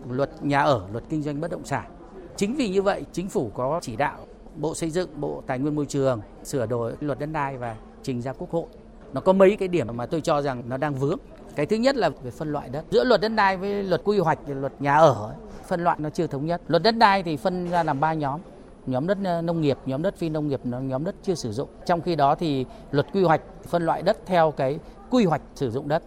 luật 0.08 0.30
nhà 0.40 0.60
ở, 0.60 0.88
luật 0.92 1.04
kinh 1.08 1.22
doanh 1.22 1.40
bất 1.40 1.50
động 1.50 1.64
sản 1.64 1.90
chính 2.36 2.54
vì 2.54 2.68
như 2.68 2.82
vậy, 2.82 3.04
chính 3.12 3.28
phủ 3.28 3.50
có 3.54 3.78
chỉ 3.82 3.96
đạo 3.96 4.18
bộ 4.56 4.74
xây 4.74 4.90
dựng 4.90 5.08
bộ 5.20 5.42
tài 5.46 5.58
nguyên 5.58 5.74
môi 5.74 5.86
trường 5.86 6.20
sửa 6.44 6.66
đổi 6.66 6.92
luật 7.00 7.18
đất 7.18 7.28
đai 7.32 7.56
và 7.56 7.76
trình 8.02 8.22
ra 8.22 8.32
quốc 8.32 8.50
hội 8.50 8.66
nó 9.12 9.20
có 9.20 9.32
mấy 9.32 9.56
cái 9.56 9.68
điểm 9.68 9.86
mà 9.94 10.06
tôi 10.06 10.20
cho 10.20 10.42
rằng 10.42 10.62
nó 10.68 10.76
đang 10.76 10.94
vướng 10.94 11.18
cái 11.56 11.66
thứ 11.66 11.76
nhất 11.76 11.96
là 11.96 12.08
về 12.08 12.30
phân 12.30 12.52
loại 12.52 12.68
đất 12.68 12.84
giữa 12.90 13.04
luật 13.04 13.20
đất 13.20 13.32
đai 13.36 13.56
với 13.56 13.82
luật 13.82 14.00
quy 14.04 14.18
hoạch 14.18 14.38
luật 14.46 14.72
nhà 14.78 14.96
ở 14.96 15.34
phân 15.66 15.84
loại 15.84 15.96
nó 16.00 16.10
chưa 16.10 16.26
thống 16.26 16.46
nhất 16.46 16.62
luật 16.68 16.82
đất 16.82 16.96
đai 16.96 17.22
thì 17.22 17.36
phân 17.36 17.70
ra 17.70 17.82
làm 17.82 18.00
ba 18.00 18.12
nhóm 18.12 18.40
nhóm 18.86 19.06
đất 19.06 19.18
ờ, 19.24 19.42
nông 19.42 19.60
nghiệp, 19.60 19.78
nhóm 19.86 20.02
đất 20.02 20.16
phi 20.16 20.28
nông 20.28 20.48
nghiệp, 20.48 20.60
nhóm 20.64 21.04
đất 21.04 21.14
chưa 21.22 21.34
sử 21.34 21.52
dụng. 21.52 21.68
Trong 21.86 22.00
khi 22.00 22.16
đó 22.16 22.34
thì 22.34 22.64
luật 22.90 23.06
quy 23.12 23.22
hoạch 23.22 23.40
phân 23.66 23.86
loại 23.86 24.02
đất 24.02 24.18
theo 24.26 24.50
cái 24.50 24.78
quy 25.10 25.24
hoạch 25.24 25.42
sử 25.54 25.70
dụng 25.70 25.88
đất. 25.88 26.02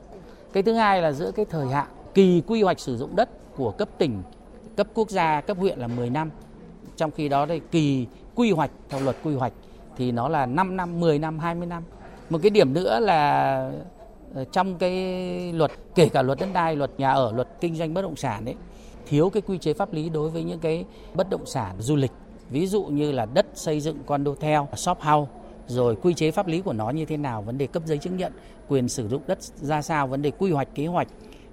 Cái 0.54 0.64
thứ 0.64 0.74
hai 0.74 1.02
là 1.02 1.12
giữa 1.12 1.32
cái 1.32 1.46
thời 1.46 1.68
hạn 1.68 1.88
kỳ 2.14 2.42
quy 2.48 2.62
hoạch 2.62 2.80
sử 2.80 2.98
dụng 2.98 3.16
đất 3.16 3.30
của 3.56 3.72
cấp 3.72 3.90
tỉnh, 3.98 4.24
cấp 4.76 4.88
quốc 4.94 5.10
gia, 5.10 5.42
cấp 5.42 5.58
huyện 5.58 5.80
là 5.80 5.88
10 5.88 6.10
năm. 6.10 6.30
Trong 6.96 7.12
khi 7.12 7.30
đó 7.30 7.46
thì 7.46 7.62
kỳ 7.72 8.08
quy 8.40 8.52
hoạch 8.52 8.72
theo 8.90 9.02
luật 9.02 9.16
quy 9.24 9.36
hoạch 9.36 9.54
thì 9.98 10.12
nó 10.12 10.30
là 10.30 10.46
5 10.46 10.78
năm, 10.78 11.00
10 11.00 11.20
năm, 11.20 11.40
20 11.40 11.68
năm. 11.68 11.84
Một 12.30 12.40
cái 12.42 12.50
điểm 12.50 12.74
nữa 12.74 13.00
là 13.00 13.72
ờ, 14.34 14.44
trong 14.44 14.78
cái 14.78 14.94
luật 15.54 15.72
kể 15.96 16.10
cả 16.10 16.22
luật 16.22 16.40
đất 16.40 16.50
đai, 16.54 16.76
luật 16.76 16.92
nhà 16.98 17.12
ở, 17.12 17.32
luật 17.32 17.48
kinh 17.62 17.76
doanh 17.76 17.94
bất 17.94 18.02
động 18.02 18.16
sản 18.16 18.46
ấy 18.46 18.56
thiếu 19.08 19.30
cái 19.30 19.42
quy 19.42 19.58
chế 19.58 19.74
pháp 19.74 19.94
lý 19.94 20.10
đối 20.10 20.30
với 20.30 20.44
những 20.44 20.60
cái 20.60 20.86
bất 21.14 21.30
động 21.30 21.46
sản 21.46 21.76
du 21.80 21.96
lịch 21.96 22.12
ví 22.50 22.68
dụ 22.68 22.84
như 22.84 23.12
là 23.12 23.26
đất 23.34 23.46
xây 23.54 23.80
dựng 23.80 23.98
condotel, 24.06 24.62
shop 24.76 25.00
house, 25.02 25.32
rồi 25.68 25.96
quy 25.96 26.14
chế 26.14 26.32
pháp 26.32 26.48
lý 26.48 26.62
của 26.62 26.74
nó 26.74 26.90
như 26.90 27.06
thế 27.06 27.18
nào, 27.18 27.42
vấn 27.42 27.58
đề 27.58 27.68
cấp 27.68 27.84
giấy 27.86 27.98
chứng 27.98 28.18
nhận, 28.18 28.34
quyền 28.68 28.90
sử 28.90 29.08
dụng 29.08 29.22
đất 29.28 29.40
ra 29.42 29.82
sao, 29.82 30.08
vấn 30.08 30.22
đề 30.22 30.32
quy 30.32 30.52
hoạch 30.52 30.76
kế 30.76 30.88
hoạch 30.88 31.08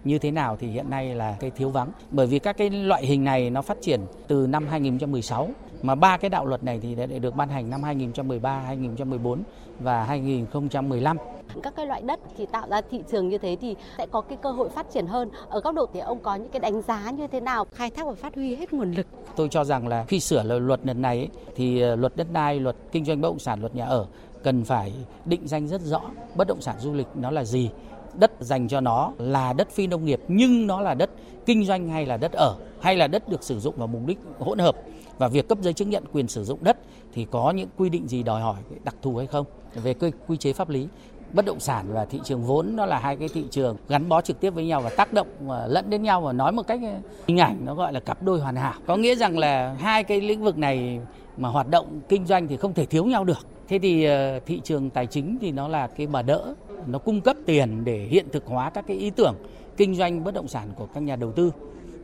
như 0.04 0.18
thế 0.18 0.30
nào 0.30 0.56
thì 0.60 0.66
hiện 0.66 0.90
nay 0.90 1.14
là 1.14 1.36
cái 1.40 1.50
thiếu 1.50 1.70
vắng. 1.70 1.90
Bởi 2.10 2.26
vì 2.26 2.38
các 2.38 2.56
cái 2.56 2.70
loại 2.70 3.06
hình 3.06 3.24
này 3.24 3.50
nó 3.50 3.62
phát 3.62 3.78
triển 3.82 4.00
từ 4.28 4.46
năm 4.46 4.66
2016 4.70 5.50
mà 5.86 5.94
ba 5.94 6.16
cái 6.16 6.30
đạo 6.30 6.46
luật 6.46 6.64
này 6.64 6.80
thì 6.82 6.94
đã 6.94 7.06
được 7.06 7.36
ban 7.36 7.48
hành 7.48 7.70
năm 7.70 7.82
2013, 7.82 8.58
2014 8.60 9.42
và 9.80 10.04
2015 10.04 11.16
các 11.62 11.76
cái 11.76 11.86
loại 11.86 12.02
đất 12.02 12.20
thì 12.36 12.46
tạo 12.46 12.68
ra 12.70 12.80
thị 12.90 13.02
trường 13.10 13.28
như 13.28 13.38
thế 13.38 13.56
thì 13.60 13.76
sẽ 13.98 14.06
có 14.06 14.20
cái 14.20 14.38
cơ 14.42 14.50
hội 14.50 14.68
phát 14.68 14.86
triển 14.92 15.06
hơn. 15.06 15.30
Ở 15.48 15.60
góc 15.60 15.74
độ 15.74 15.86
thì 15.92 16.00
ông 16.00 16.18
có 16.20 16.34
những 16.34 16.48
cái 16.48 16.60
đánh 16.60 16.82
giá 16.82 17.10
như 17.10 17.26
thế 17.26 17.40
nào 17.40 17.66
khai 17.72 17.90
thác 17.90 18.06
và 18.06 18.14
phát 18.14 18.34
huy 18.34 18.56
hết 18.56 18.72
nguồn 18.72 18.92
lực? 18.92 19.06
Tôi 19.36 19.48
cho 19.48 19.64
rằng 19.64 19.88
là 19.88 20.04
khi 20.04 20.20
sửa 20.20 20.42
luật 20.42 20.80
lần 20.84 21.02
này 21.02 21.18
ấy, 21.18 21.28
thì 21.56 21.80
ờ, 21.80 21.96
luật 21.96 22.16
đất 22.16 22.26
đai, 22.32 22.60
luật 22.60 22.76
kinh 22.92 23.04
doanh 23.04 23.20
bất 23.20 23.28
động 23.28 23.38
sản, 23.38 23.60
luật 23.60 23.74
nhà 23.74 23.84
ở 23.84 24.06
cần 24.42 24.64
phải 24.64 24.92
định 25.24 25.48
danh 25.48 25.68
rất 25.68 25.80
rõ 25.80 26.00
bất 26.34 26.48
động 26.48 26.60
sản 26.60 26.76
du 26.80 26.92
lịch 26.92 27.06
nó 27.14 27.30
là 27.30 27.44
gì 27.44 27.70
đất 28.18 28.32
dành 28.40 28.68
cho 28.68 28.80
nó 28.80 29.12
là 29.18 29.52
đất 29.52 29.70
phi 29.70 29.86
nông 29.86 30.04
nghiệp, 30.04 30.20
nhưng 30.28 30.66
nó 30.66 30.80
là 30.80 30.94
đất 30.94 31.10
kinh 31.46 31.64
doanh 31.64 31.88
hay 31.88 32.06
là 32.06 32.16
đất 32.16 32.32
ở, 32.32 32.56
hay 32.80 32.96
là 32.96 33.06
đất 33.06 33.28
được 33.28 33.42
sử 33.42 33.60
dụng 33.60 33.74
vào 33.76 33.86
mục 33.86 34.02
đích 34.06 34.18
hỗn 34.38 34.58
hợp. 34.58 34.76
Và 35.18 35.28
việc 35.28 35.48
cấp 35.48 35.58
giấy 35.62 35.72
chứng 35.72 35.90
nhận 35.90 36.04
quyền 36.12 36.28
sử 36.28 36.44
dụng 36.44 36.58
đất 36.62 36.76
thì 37.14 37.26
có 37.30 37.50
những 37.50 37.68
quy 37.76 37.88
định 37.88 38.08
gì 38.08 38.22
đòi 38.22 38.40
hỏi 38.40 38.56
đặc 38.84 38.94
thù 39.02 39.16
hay 39.16 39.26
không? 39.26 39.46
Về 39.74 39.94
quy 40.26 40.36
chế 40.36 40.52
pháp 40.52 40.68
lý, 40.68 40.88
bất 41.32 41.44
động 41.44 41.60
sản 41.60 41.86
và 41.92 42.04
thị 42.04 42.20
trường 42.24 42.44
vốn 42.44 42.76
nó 42.76 42.86
là 42.86 42.98
hai 42.98 43.16
cái 43.16 43.28
thị 43.28 43.44
trường 43.50 43.76
gắn 43.88 44.08
bó 44.08 44.20
trực 44.20 44.40
tiếp 44.40 44.50
với 44.50 44.66
nhau 44.66 44.80
và 44.80 44.90
tác 44.90 45.12
động 45.12 45.26
ờ, 45.48 45.66
lẫn 45.66 45.90
đến 45.90 46.02
nhau 46.02 46.20
và 46.20 46.32
nói 46.32 46.52
một 46.52 46.66
cách 46.66 46.80
ờ, 46.82 46.94
hình 47.26 47.40
ảnh 47.40 47.58
nó 47.64 47.74
gọi 47.74 47.92
là 47.92 48.00
cặp 48.00 48.22
đôi 48.22 48.40
hoàn 48.40 48.56
hảo. 48.56 48.74
Có 48.86 48.96
nghĩa 48.96 49.14
rằng 49.14 49.38
là 49.38 49.76
hai 49.78 50.04
cái 50.04 50.20
lĩnh 50.20 50.44
vực 50.44 50.58
này 50.58 51.00
mà 51.36 51.48
hoạt 51.48 51.68
động 51.68 52.00
kinh 52.08 52.26
doanh 52.26 52.48
thì 52.48 52.56
không 52.56 52.74
thể 52.74 52.86
thiếu 52.86 53.04
nhau 53.04 53.24
được. 53.24 53.46
Thế 53.68 53.78
thì 53.78 54.04
ờ, 54.04 54.40
thị 54.46 54.60
trường 54.64 54.90
tài 54.90 55.06
chính 55.06 55.38
thì 55.40 55.52
nó 55.52 55.68
là 55.68 55.86
cái 55.86 56.06
bà 56.06 56.22
đỡ 56.22 56.54
nó 56.86 56.98
cung 56.98 57.20
cấp 57.20 57.36
tiền 57.46 57.84
để 57.84 57.98
hiện 57.98 58.26
thực 58.32 58.46
hóa 58.46 58.70
các 58.70 58.84
cái 58.86 58.96
ý 58.96 59.10
tưởng 59.10 59.34
kinh 59.76 59.94
doanh 59.94 60.24
bất 60.24 60.34
động 60.34 60.48
sản 60.48 60.68
của 60.76 60.86
các 60.94 61.00
nhà 61.00 61.16
đầu 61.16 61.32
tư. 61.32 61.52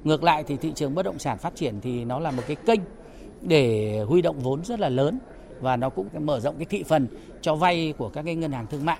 Ngược 0.05 0.25
lại 0.25 0.45
thì 0.45 0.57
thị 0.57 0.73
trường 0.75 0.95
bất 0.95 1.03
động 1.03 1.19
sản 1.19 1.39
phát 1.39 1.55
triển 1.55 1.75
thì 1.83 2.05
nó 2.05 2.19
là 2.19 2.31
một 2.31 2.43
cái 2.47 2.57
kênh 2.57 2.81
để 3.41 4.01
huy 4.09 4.23
động 4.23 4.39
vốn 4.39 4.65
rất 4.65 4.81
là 4.81 4.89
lớn 4.89 5.19
và 5.61 5.77
nó 5.77 5.91
cũng 5.91 6.07
mở 6.21 6.41
rộng 6.41 6.55
cái 6.59 6.67
thị 6.71 6.83
phần 6.83 7.07
cho 7.41 7.55
vay 7.55 7.95
của 7.99 8.09
các 8.09 8.23
cái 8.23 8.35
ngân 8.35 8.53
hàng 8.53 8.67
thương 8.67 8.85
mại. 8.85 8.99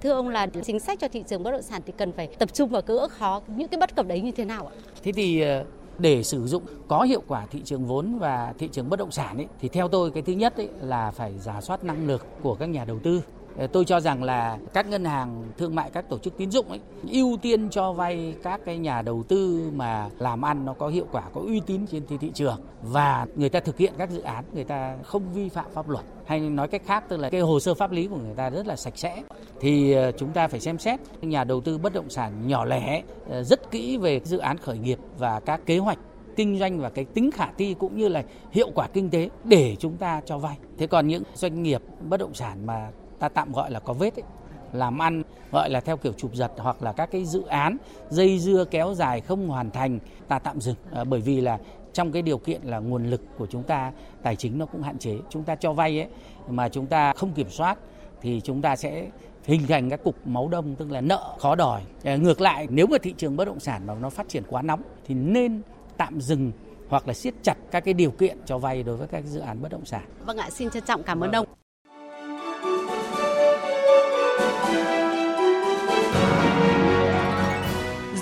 Thưa 0.00 0.12
ông 0.12 0.28
là 0.28 0.46
chính 0.46 0.80
sách 0.80 0.98
cho 1.00 1.08
thị 1.08 1.24
trường 1.28 1.42
bất 1.42 1.50
động 1.50 1.62
sản 1.62 1.82
thì 1.86 1.92
cần 1.96 2.12
phải 2.12 2.26
tập 2.26 2.54
trung 2.54 2.68
vào 2.68 2.82
gỡ 2.86 3.08
khó 3.08 3.42
những 3.56 3.68
cái 3.68 3.80
bất 3.80 3.96
cập 3.96 4.06
đấy 4.06 4.20
như 4.20 4.30
thế 4.30 4.44
nào 4.44 4.66
ạ? 4.66 4.72
Thế 5.02 5.12
thì 5.12 5.40
ờ, 5.40 5.64
để 5.98 6.22
sử 6.22 6.46
dụng 6.46 6.62
có 6.88 7.02
hiệu 7.02 7.22
quả 7.28 7.46
thị 7.50 7.62
trường 7.64 7.86
vốn 7.86 8.18
và 8.18 8.54
thị 8.58 8.68
trường 8.72 8.90
bất 8.90 8.98
động 8.98 9.10
sản 9.10 9.36
ấy, 9.36 9.46
thì 9.60 9.68
theo 9.68 9.88
tôi 9.88 10.10
cái 10.10 10.22
thứ 10.22 10.32
nhất 10.32 10.56
ấy 10.56 10.68
là 10.80 11.10
phải 11.10 11.38
giả 11.38 11.60
soát 11.60 11.84
năng 11.84 12.06
lực 12.06 12.26
của 12.42 12.54
các 12.54 12.66
nhà 12.66 12.84
đầu 12.84 12.98
tư 12.98 13.22
Ờ, 13.56 13.66
tôi 13.66 13.84
cho 13.84 14.00
rằng 14.00 14.22
là 14.22 14.58
các 14.72 14.88
ngân 14.88 15.04
hàng 15.04 15.44
thương 15.58 15.74
mại, 15.74 15.90
các 15.90 16.08
tổ 16.08 16.18
chức 16.18 16.36
tín 16.36 16.50
dụng 16.50 16.68
ấy, 16.68 16.80
ưu 17.10 17.36
tiên 17.42 17.70
cho 17.70 17.92
vay 17.92 18.34
các 18.42 18.60
cái 18.64 18.78
nhà 18.78 19.02
đầu 19.02 19.22
tư 19.28 19.70
mà 19.74 20.08
làm 20.18 20.44
ăn 20.44 20.64
nó 20.64 20.72
có 20.72 20.88
hiệu 20.88 21.06
quả, 21.12 21.22
có 21.34 21.40
uy 21.40 21.60
tín 21.60 21.86
trên 21.86 22.06
thị 22.20 22.30
trường 22.34 22.60
và 22.82 23.26
người 23.36 23.48
ta 23.48 23.60
thực 23.60 23.78
hiện 23.78 23.92
các 23.98 24.10
dự 24.10 24.20
án 24.20 24.44
người 24.52 24.64
ta 24.64 24.96
không 25.04 25.32
vi 25.32 25.48
phạm 25.48 25.66
pháp 25.74 25.88
luật 25.88 26.04
hay 26.26 26.40
nói 26.40 26.68
cách 26.68 26.82
khác, 26.86 27.04
tức 27.08 27.16
là 27.16 27.30
cái 27.30 27.40
hồ 27.40 27.60
sơ 27.60 27.74
pháp 27.74 27.92
lý 27.92 28.06
của 28.06 28.16
người 28.16 28.34
ta 28.34 28.50
rất 28.50 28.66
là 28.66 28.76
sạch 28.76 28.98
sẽ 28.98 29.22
thì 29.60 29.92
ờ, 29.92 30.12
chúng 30.12 30.32
ta 30.32 30.48
phải 30.48 30.60
xem 30.60 30.78
xét 30.78 31.00
nhà 31.22 31.44
đầu 31.44 31.60
tư 31.60 31.78
bất 31.78 31.92
động 31.92 32.10
sản 32.10 32.32
nhỏ 32.46 32.64
lẻ 32.64 33.02
ờ, 33.30 33.42
rất 33.42 33.70
kỹ 33.70 33.96
về 33.96 34.20
dự 34.24 34.38
án 34.38 34.58
khởi 34.58 34.78
nghiệp 34.78 34.98
và 35.18 35.40
các 35.40 35.60
kế 35.66 35.78
hoạch 35.78 35.98
kinh 36.36 36.58
doanh 36.58 36.80
và 36.80 36.90
cái 36.90 37.04
tính 37.04 37.30
khả 37.30 37.46
thi 37.58 37.74
cũng 37.78 37.96
như 37.96 38.08
là 38.08 38.22
hiệu 38.50 38.70
quả 38.74 38.88
kinh 38.92 39.10
tế 39.10 39.28
để 39.44 39.76
chúng 39.78 39.96
ta 39.96 40.20
cho 40.24 40.38
vay. 40.38 40.58
Thế 40.78 40.86
còn 40.86 41.08
những 41.08 41.22
doanh 41.34 41.62
nghiệp 41.62 41.82
bất 42.08 42.20
động 42.20 42.34
sản 42.34 42.66
mà 42.66 42.90
ta 43.18 43.28
tạm 43.28 43.52
gọi 43.52 43.70
là 43.70 43.80
có 43.80 43.92
vết 43.92 44.16
ấy, 44.16 44.24
làm 44.72 45.02
ăn 45.02 45.22
gọi 45.52 45.70
là 45.70 45.80
theo 45.80 45.96
kiểu 45.96 46.12
chụp 46.12 46.34
giật 46.34 46.52
hoặc 46.56 46.82
là 46.82 46.92
các 46.92 47.10
cái 47.10 47.24
dự 47.24 47.42
án 47.46 47.76
dây 48.10 48.38
dưa 48.38 48.64
kéo 48.70 48.94
dài 48.94 49.20
không 49.20 49.48
hoàn 49.48 49.70
thành 49.70 49.98
ta 50.28 50.38
tạm 50.38 50.60
dừng 50.60 50.76
à, 50.92 51.04
bởi 51.04 51.20
vì 51.20 51.40
là 51.40 51.58
trong 51.92 52.12
cái 52.12 52.22
điều 52.22 52.38
kiện 52.38 52.62
là 52.62 52.78
nguồn 52.78 53.10
lực 53.10 53.22
của 53.38 53.46
chúng 53.46 53.62
ta 53.62 53.92
tài 54.22 54.36
chính 54.36 54.58
nó 54.58 54.66
cũng 54.66 54.82
hạn 54.82 54.98
chế 54.98 55.18
chúng 55.30 55.44
ta 55.44 55.54
cho 55.54 55.72
vay 55.72 56.00
ấy 56.00 56.08
mà 56.48 56.68
chúng 56.68 56.86
ta 56.86 57.12
không 57.12 57.32
kiểm 57.32 57.50
soát 57.50 57.78
thì 58.20 58.40
chúng 58.44 58.62
ta 58.62 58.76
sẽ 58.76 59.06
hình 59.44 59.66
thành 59.66 59.90
các 59.90 60.04
cục 60.04 60.26
máu 60.26 60.48
đông 60.48 60.74
tức 60.74 60.90
là 60.90 61.00
nợ 61.00 61.36
khó 61.38 61.54
đòi 61.54 61.82
à, 62.04 62.16
ngược 62.16 62.40
lại 62.40 62.66
nếu 62.70 62.86
mà 62.86 62.98
thị 63.02 63.14
trường 63.16 63.36
bất 63.36 63.44
động 63.44 63.60
sản 63.60 63.86
mà 63.86 63.94
nó 63.94 64.10
phát 64.10 64.28
triển 64.28 64.42
quá 64.48 64.62
nóng 64.62 64.82
thì 65.06 65.14
nên 65.14 65.62
tạm 65.96 66.20
dừng 66.20 66.52
hoặc 66.88 67.08
là 67.08 67.14
siết 67.14 67.34
chặt 67.42 67.54
các 67.70 67.84
cái 67.84 67.94
điều 67.94 68.10
kiện 68.10 68.38
cho 68.46 68.58
vay 68.58 68.82
đối 68.82 68.96
với 68.96 69.08
các 69.08 69.24
dự 69.24 69.40
án 69.40 69.62
bất 69.62 69.72
động 69.72 69.84
sản. 69.84 70.02
Vâng 70.26 70.36
ạ, 70.36 70.50
xin 70.50 70.70
trân 70.70 70.82
trọng 70.84 71.02
cảm 71.02 71.20
ơn 71.20 71.32
ông. 71.32 71.57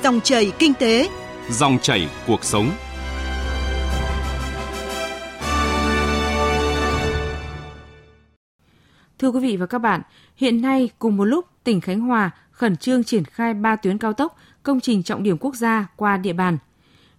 Dòng 0.06 0.20
chảy 0.20 0.52
kinh 0.58 0.74
tế, 0.74 1.08
dòng 1.50 1.78
chảy 1.82 2.08
cuộc 2.26 2.44
sống. 2.44 2.70
Thưa 9.18 9.28
quý 9.30 9.40
vị 9.40 9.56
và 9.56 9.66
các 9.66 9.78
bạn, 9.78 10.02
hiện 10.36 10.62
nay 10.62 10.90
cùng 10.98 11.16
một 11.16 11.24
lúc 11.24 11.44
tỉnh 11.64 11.80
Khánh 11.80 12.00
Hòa 12.00 12.30
khẩn 12.50 12.76
trương 12.76 13.04
triển 13.04 13.24
khai 13.24 13.54
3 13.54 13.76
tuyến 13.76 13.98
cao 13.98 14.12
tốc, 14.12 14.36
công 14.62 14.80
trình 14.80 15.02
trọng 15.02 15.22
điểm 15.22 15.36
quốc 15.40 15.54
gia 15.54 15.86
qua 15.96 16.16
địa 16.16 16.32
bàn. 16.32 16.58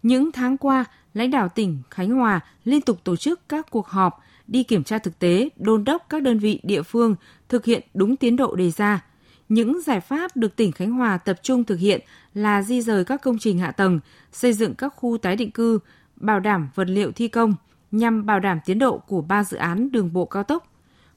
Những 0.03 0.31
tháng 0.31 0.57
qua, 0.57 0.85
lãnh 1.13 1.31
đạo 1.31 1.49
tỉnh 1.49 1.81
Khánh 1.89 2.09
Hòa 2.09 2.39
liên 2.65 2.81
tục 2.81 3.03
tổ 3.03 3.15
chức 3.15 3.49
các 3.49 3.71
cuộc 3.71 3.87
họp 3.87 4.23
đi 4.47 4.63
kiểm 4.63 4.83
tra 4.83 4.97
thực 4.97 5.19
tế, 5.19 5.49
đôn 5.55 5.83
đốc 5.83 6.05
các 6.09 6.21
đơn 6.21 6.39
vị 6.39 6.59
địa 6.63 6.81
phương 6.81 7.15
thực 7.49 7.65
hiện 7.65 7.81
đúng 7.93 8.15
tiến 8.15 8.35
độ 8.35 8.55
đề 8.55 8.71
ra. 8.71 9.01
Những 9.49 9.81
giải 9.81 9.99
pháp 9.99 10.37
được 10.37 10.55
tỉnh 10.55 10.71
Khánh 10.71 10.91
Hòa 10.91 11.17
tập 11.17 11.39
trung 11.43 11.63
thực 11.63 11.79
hiện 11.79 12.01
là 12.33 12.61
di 12.61 12.81
rời 12.81 13.05
các 13.05 13.21
công 13.21 13.39
trình 13.39 13.59
hạ 13.59 13.71
tầng, 13.71 13.99
xây 14.31 14.53
dựng 14.53 14.75
các 14.75 14.93
khu 14.95 15.17
tái 15.17 15.35
định 15.35 15.51
cư, 15.51 15.79
bảo 16.15 16.39
đảm 16.39 16.69
vật 16.75 16.89
liệu 16.89 17.11
thi 17.11 17.27
công 17.27 17.55
nhằm 17.91 18.25
bảo 18.25 18.39
đảm 18.39 18.59
tiến 18.65 18.79
độ 18.79 18.97
của 18.97 19.21
ba 19.21 19.43
dự 19.43 19.57
án 19.57 19.91
đường 19.91 20.13
bộ 20.13 20.25
cao 20.25 20.43
tốc. 20.43 20.67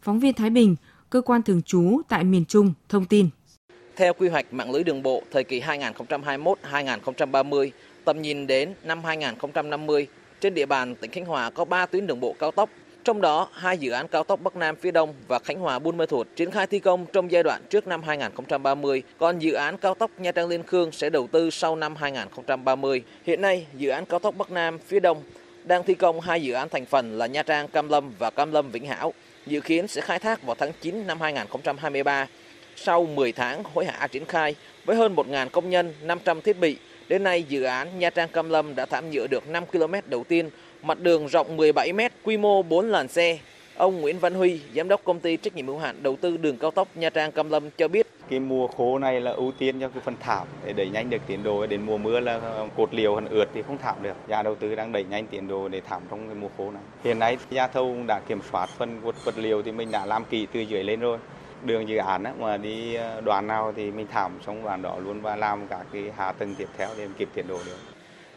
Phóng 0.02 0.20
viên 0.20 0.34
Thái 0.34 0.50
Bình, 0.50 0.76
cơ 1.10 1.20
quan 1.20 1.42
thường 1.42 1.62
trú 1.62 2.00
tại 2.08 2.24
miền 2.24 2.44
Trung 2.44 2.72
thông 2.88 3.04
tin. 3.04 3.28
Theo 3.96 4.14
quy 4.14 4.28
hoạch 4.28 4.52
mạng 4.52 4.70
lưới 4.70 4.84
đường 4.84 5.02
bộ 5.02 5.22
thời 5.32 5.44
kỳ 5.44 5.60
2021-2030, 5.60 7.70
tầm 8.04 8.22
nhìn 8.22 8.46
đến 8.46 8.74
năm 8.84 9.04
2050, 9.04 10.06
trên 10.40 10.54
địa 10.54 10.66
bàn 10.66 10.94
tỉnh 10.94 11.10
Khánh 11.10 11.24
Hòa 11.24 11.50
có 11.50 11.64
3 11.64 11.86
tuyến 11.86 12.06
đường 12.06 12.20
bộ 12.20 12.34
cao 12.38 12.50
tốc, 12.50 12.70
trong 13.04 13.20
đó 13.20 13.48
hai 13.52 13.78
dự 13.78 13.90
án 13.90 14.08
cao 14.08 14.24
tốc 14.24 14.40
Bắc 14.42 14.56
Nam 14.56 14.76
phía 14.76 14.90
Đông 14.90 15.14
và 15.28 15.38
Khánh 15.38 15.58
Hòa 15.58 15.78
Buôn 15.78 15.96
Mê 15.96 16.06
Thuột 16.06 16.26
triển 16.36 16.50
khai 16.50 16.66
thi 16.66 16.78
công 16.78 17.06
trong 17.12 17.30
giai 17.30 17.42
đoạn 17.42 17.62
trước 17.70 17.86
năm 17.86 18.02
2030, 18.02 19.02
còn 19.18 19.38
dự 19.38 19.52
án 19.52 19.78
cao 19.78 19.94
tốc 19.94 20.10
Nha 20.18 20.32
Trang 20.32 20.48
Liên 20.48 20.62
Khương 20.62 20.92
sẽ 20.92 21.10
đầu 21.10 21.26
tư 21.32 21.50
sau 21.50 21.76
năm 21.76 21.96
2030. 21.96 23.02
Hiện 23.26 23.40
nay, 23.40 23.66
dự 23.76 23.90
án 23.90 24.06
cao 24.06 24.18
tốc 24.18 24.34
Bắc 24.36 24.50
Nam 24.50 24.78
phía 24.78 25.00
Đông 25.00 25.22
đang 25.64 25.82
thi 25.82 25.94
công 25.94 26.20
hai 26.20 26.42
dự 26.42 26.52
án 26.52 26.68
thành 26.68 26.86
phần 26.86 27.18
là 27.18 27.26
Nha 27.26 27.42
Trang 27.42 27.68
Cam 27.68 27.88
Lâm 27.88 28.12
và 28.18 28.30
Cam 28.30 28.52
Lâm 28.52 28.70
Vĩnh 28.70 28.86
Hảo, 28.86 29.14
dự 29.46 29.60
kiến 29.60 29.88
sẽ 29.88 30.00
khai 30.00 30.18
thác 30.18 30.42
vào 30.42 30.56
tháng 30.58 30.72
9 30.80 31.06
năm 31.06 31.20
2023. 31.20 32.26
Sau 32.76 33.06
10 33.06 33.32
tháng 33.32 33.62
hối 33.74 33.84
hả 33.84 34.06
triển 34.06 34.24
khai 34.24 34.54
với 34.84 34.96
hơn 34.96 35.14
1.000 35.14 35.48
công 35.48 35.70
nhân, 35.70 35.94
500 36.02 36.40
thiết 36.40 36.58
bị, 36.60 36.76
Đến 37.10 37.22
nay, 37.22 37.44
dự 37.48 37.62
án 37.62 37.98
Nha 37.98 38.10
Trang 38.10 38.28
Cam 38.28 38.50
Lâm 38.50 38.74
đã 38.74 38.86
thảm 38.86 39.10
nhựa 39.10 39.26
được 39.26 39.48
5 39.48 39.66
km 39.66 39.94
đầu 40.06 40.24
tiên, 40.24 40.50
mặt 40.82 41.00
đường 41.00 41.26
rộng 41.26 41.56
17 41.56 41.92
m, 41.92 42.00
quy 42.24 42.36
mô 42.36 42.62
4 42.62 42.88
làn 42.88 43.08
xe. 43.08 43.38
Ông 43.76 44.00
Nguyễn 44.00 44.18
Văn 44.18 44.34
Huy, 44.34 44.60
giám 44.74 44.88
đốc 44.88 45.04
công 45.04 45.20
ty 45.20 45.36
trách 45.36 45.56
nhiệm 45.56 45.66
hữu 45.66 45.78
hạn 45.78 46.02
đầu 46.02 46.16
tư 46.20 46.36
đường 46.36 46.56
cao 46.56 46.70
tốc 46.70 46.88
Nha 46.94 47.10
Trang 47.10 47.32
Cam 47.32 47.50
Lâm 47.50 47.70
cho 47.70 47.88
biết. 47.88 48.06
Cái 48.30 48.40
mùa 48.40 48.66
khô 48.66 48.98
này 48.98 49.20
là 49.20 49.30
ưu 49.30 49.52
tiên 49.58 49.80
cho 49.80 49.88
cái 49.88 50.02
phần 50.04 50.14
thảm 50.20 50.46
để 50.64 50.72
đẩy 50.72 50.88
nhanh 50.88 51.10
được 51.10 51.22
tiến 51.26 51.42
độ. 51.42 51.66
Đến 51.66 51.80
mùa 51.86 51.98
mưa 51.98 52.20
là 52.20 52.40
cột 52.76 52.94
liều 52.94 53.14
hẳn 53.14 53.28
ướt 53.28 53.44
thì 53.54 53.62
không 53.62 53.78
thảm 53.78 53.96
được. 54.02 54.16
Nhà 54.28 54.42
đầu 54.42 54.54
tư 54.54 54.74
đang 54.74 54.92
đẩy 54.92 55.04
nhanh 55.04 55.26
tiến 55.26 55.48
độ 55.48 55.68
để 55.68 55.80
thảm 55.88 56.02
trong 56.10 56.26
cái 56.26 56.34
mùa 56.34 56.48
khô 56.58 56.70
này. 56.70 56.82
Hiện 57.04 57.18
nay 57.18 57.36
nhà 57.50 57.66
thầu 57.66 57.96
đã 58.06 58.20
kiểm 58.28 58.40
soát 58.52 58.70
phần 58.78 59.00
vật 59.00 59.24
vật 59.24 59.38
liệu 59.38 59.62
thì 59.62 59.72
mình 59.72 59.90
đã 59.90 60.06
làm 60.06 60.24
kỹ 60.24 60.46
từ 60.52 60.60
dưới 60.60 60.84
lên 60.84 61.00
rồi. 61.00 61.18
Đường 61.62 61.88
dự 61.88 61.96
án 61.96 62.24
á, 62.24 62.32
mà 62.38 62.56
đi 62.56 62.94
đoàn 62.94 63.24
đoạn 63.24 63.46
nào 63.46 63.72
thì 63.76 63.90
mình 63.90 64.06
thảm 64.12 64.32
xong 64.46 64.64
đoạn 64.64 64.82
đó 64.82 64.98
luôn 65.04 65.20
và 65.20 65.36
làm 65.36 65.66
cả 65.66 65.78
cái 65.92 66.02
hạ 66.16 66.32
tầng 66.32 66.54
tiếp 66.58 66.68
theo 66.76 66.88
để 66.98 67.06
kịp 67.18 67.28
tiến 67.34 67.48
độ 67.48 67.58
được. 67.66 67.76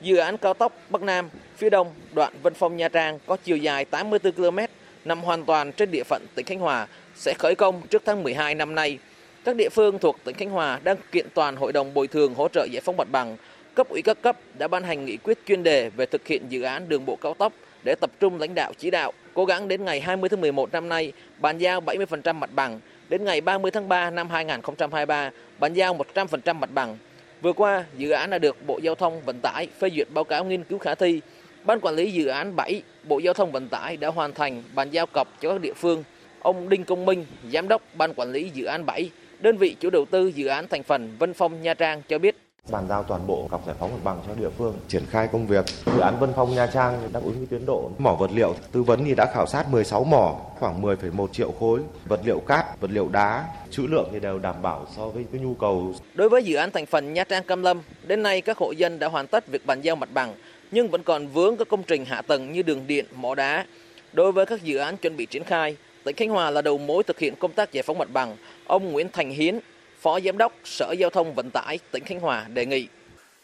Dự 0.03 0.17
án 0.17 0.37
cao 0.37 0.53
tốc 0.53 0.73
Bắc 0.89 1.01
Nam 1.01 1.29
phía 1.57 1.69
đông 1.69 1.87
đoạn 2.13 2.33
Vân 2.43 2.53
Phong 2.53 2.77
Nha 2.77 2.89
Trang 2.89 3.19
có 3.25 3.37
chiều 3.43 3.57
dài 3.57 3.85
84 3.85 4.33
km 4.33 4.59
nằm 5.05 5.21
hoàn 5.21 5.45
toàn 5.45 5.71
trên 5.71 5.91
địa 5.91 6.03
phận 6.03 6.25
tỉnh 6.35 6.45
Khánh 6.45 6.59
Hòa 6.59 6.87
sẽ 7.15 7.33
khởi 7.39 7.55
công 7.55 7.81
trước 7.87 8.03
tháng 8.05 8.23
12 8.23 8.55
năm 8.55 8.75
nay. 8.75 8.97
Các 9.43 9.55
địa 9.55 9.69
phương 9.69 9.99
thuộc 9.99 10.23
tỉnh 10.23 10.35
Khánh 10.35 10.49
Hòa 10.49 10.79
đang 10.83 10.97
kiện 11.11 11.25
toàn 11.33 11.55
hội 11.55 11.73
đồng 11.73 11.93
bồi 11.93 12.07
thường 12.07 12.33
hỗ 12.33 12.47
trợ 12.47 12.67
giải 12.71 12.81
phóng 12.85 12.97
mặt 12.97 13.07
bằng. 13.11 13.37
Cấp 13.75 13.89
ủy 13.89 14.01
các 14.01 14.21
cấp 14.21 14.37
đã 14.57 14.67
ban 14.67 14.83
hành 14.83 15.05
nghị 15.05 15.17
quyết 15.17 15.37
chuyên 15.47 15.63
đề 15.63 15.89
về 15.89 16.05
thực 16.05 16.27
hiện 16.27 16.43
dự 16.49 16.61
án 16.61 16.89
đường 16.89 17.05
bộ 17.05 17.15
cao 17.15 17.33
tốc 17.33 17.53
để 17.85 17.95
tập 18.01 18.11
trung 18.19 18.39
lãnh 18.39 18.55
đạo 18.55 18.73
chỉ 18.77 18.91
đạo, 18.91 19.11
cố 19.33 19.45
gắng 19.45 19.67
đến 19.67 19.85
ngày 19.85 20.01
20 20.01 20.29
tháng 20.29 20.41
11 20.41 20.71
năm 20.71 20.89
nay 20.89 21.11
bàn 21.39 21.57
giao 21.57 21.81
70% 21.81 22.35
mặt 22.35 22.49
bằng 22.55 22.79
Đến 23.09 23.25
ngày 23.25 23.41
30 23.41 23.71
tháng 23.71 23.89
3 23.89 24.09
năm 24.09 24.29
2023, 24.29 25.31
bàn 25.59 25.73
giao 25.73 25.97
100% 26.13 26.55
mặt 26.55 26.69
bằng. 26.73 26.97
Vừa 27.43 27.53
qua, 27.53 27.85
dự 27.97 28.09
án 28.09 28.29
đã 28.29 28.37
được 28.37 28.57
Bộ 28.67 28.79
Giao 28.83 28.95
thông 28.95 29.21
Vận 29.21 29.39
tải 29.43 29.67
phê 29.79 29.89
duyệt 29.95 30.07
báo 30.13 30.23
cáo 30.23 30.45
nghiên 30.45 30.63
cứu 30.63 30.79
khả 30.79 30.95
thi. 30.95 31.21
Ban 31.65 31.79
quản 31.79 31.95
lý 31.95 32.11
dự 32.11 32.27
án 32.27 32.55
7, 32.55 32.81
Bộ 33.03 33.19
Giao 33.19 33.33
thông 33.33 33.51
Vận 33.51 33.67
tải 33.67 33.97
đã 33.97 34.07
hoàn 34.07 34.33
thành 34.33 34.63
bàn 34.75 34.89
giao 34.91 35.05
cọc 35.05 35.27
cho 35.41 35.49
các 35.49 35.61
địa 35.61 35.73
phương. 35.73 36.03
Ông 36.39 36.69
Đinh 36.69 36.83
Công 36.83 37.05
Minh, 37.05 37.25
Giám 37.53 37.67
đốc 37.67 37.81
Ban 37.97 38.13
quản 38.13 38.31
lý 38.31 38.49
dự 38.53 38.65
án 38.65 38.85
7, 38.85 39.09
đơn 39.39 39.57
vị 39.57 39.75
chủ 39.79 39.89
đầu 39.89 40.05
tư 40.05 40.27
dự 40.27 40.47
án 40.47 40.67
thành 40.67 40.83
phần 40.83 41.15
Vân 41.19 41.33
Phong 41.33 41.61
Nha 41.61 41.73
Trang 41.73 42.01
cho 42.07 42.19
biết 42.19 42.35
bàn 42.71 42.85
giao 42.89 43.03
toàn 43.03 43.27
bộ 43.27 43.47
cọc 43.51 43.65
giải 43.65 43.75
phóng 43.79 43.91
mặt 43.91 43.99
bằng 44.03 44.19
cho 44.27 44.35
địa 44.35 44.49
phương. 44.57 44.73
Triển 44.87 45.05
khai 45.09 45.27
công 45.31 45.47
việc. 45.47 45.65
Dự 45.85 45.99
án 45.99 46.19
Vân 46.19 46.29
Phong 46.35 46.55
Nha 46.55 46.67
Trang 46.67 47.09
đáp 47.13 47.19
ứng 47.23 47.37
với 47.37 47.47
tiến 47.49 47.65
độ. 47.65 47.91
Mỏ 47.97 48.15
vật 48.15 48.31
liệu 48.33 48.55
tư 48.71 48.83
vấn 48.83 49.05
thì 49.05 49.15
đã 49.15 49.25
khảo 49.33 49.45
sát 49.45 49.69
16 49.71 50.03
mỏ 50.03 50.35
khoảng 50.59 50.81
10,1 50.81 51.27
triệu 51.27 51.51
khối. 51.59 51.79
Vật 52.05 52.19
liệu 52.25 52.39
cát 52.39 52.81
vật 52.81 52.91
liệu 52.91 53.09
đá 53.11 53.45
trữ 53.71 53.83
lượng 53.87 54.09
thì 54.11 54.19
đều 54.19 54.39
đảm 54.39 54.61
bảo 54.61 54.85
so 54.95 55.07
với 55.07 55.25
cái 55.31 55.41
nhu 55.41 55.53
cầu. 55.53 55.93
Đối 56.13 56.29
với 56.29 56.43
dự 56.43 56.55
án 56.55 56.71
thành 56.71 56.85
phần 56.85 57.13
Nha 57.13 57.23
Trang 57.23 57.43
Cam 57.43 57.63
Lâm 57.63 57.81
đến 58.03 58.23
nay 58.23 58.41
các 58.41 58.57
hộ 58.57 58.71
dân 58.71 58.99
đã 58.99 59.07
hoàn 59.07 59.27
tất 59.27 59.47
việc 59.47 59.65
bàn 59.65 59.81
giao 59.81 59.95
mặt 59.95 60.09
bằng 60.13 60.33
nhưng 60.71 60.89
vẫn 60.89 61.03
còn 61.03 61.27
vướng 61.27 61.57
các 61.57 61.67
công 61.69 61.83
trình 61.83 62.05
hạ 62.05 62.21
tầng 62.21 62.51
như 62.51 62.61
đường 62.61 62.87
điện 62.87 63.05
mỏ 63.15 63.35
đá. 63.35 63.65
Đối 64.13 64.31
với 64.31 64.45
các 64.45 64.63
dự 64.63 64.77
án 64.77 64.97
chuẩn 64.97 65.17
bị 65.17 65.25
triển 65.25 65.43
khai 65.43 65.75
tỉnh 66.03 66.15
Khánh 66.15 66.29
Hòa 66.29 66.49
là 66.49 66.61
đầu 66.61 66.77
mối 66.77 67.03
thực 67.03 67.19
hiện 67.19 67.35
công 67.35 67.51
tác 67.51 67.71
giải 67.71 67.83
phóng 67.83 67.97
mặt 67.97 68.09
bằng. 68.13 68.37
Ông 68.67 68.91
Nguyễn 68.91 69.07
Thành 69.13 69.31
Hiến 69.31 69.59
Phó 70.03 70.19
Giám 70.19 70.37
đốc 70.37 70.53
Sở 70.65 70.95
Giao 70.99 71.09
thông 71.09 71.33
Vận 71.33 71.49
tải 71.53 71.79
tỉnh 71.91 72.03
Khánh 72.05 72.19
Hòa 72.19 72.45
đề 72.53 72.65
nghị. 72.65 72.87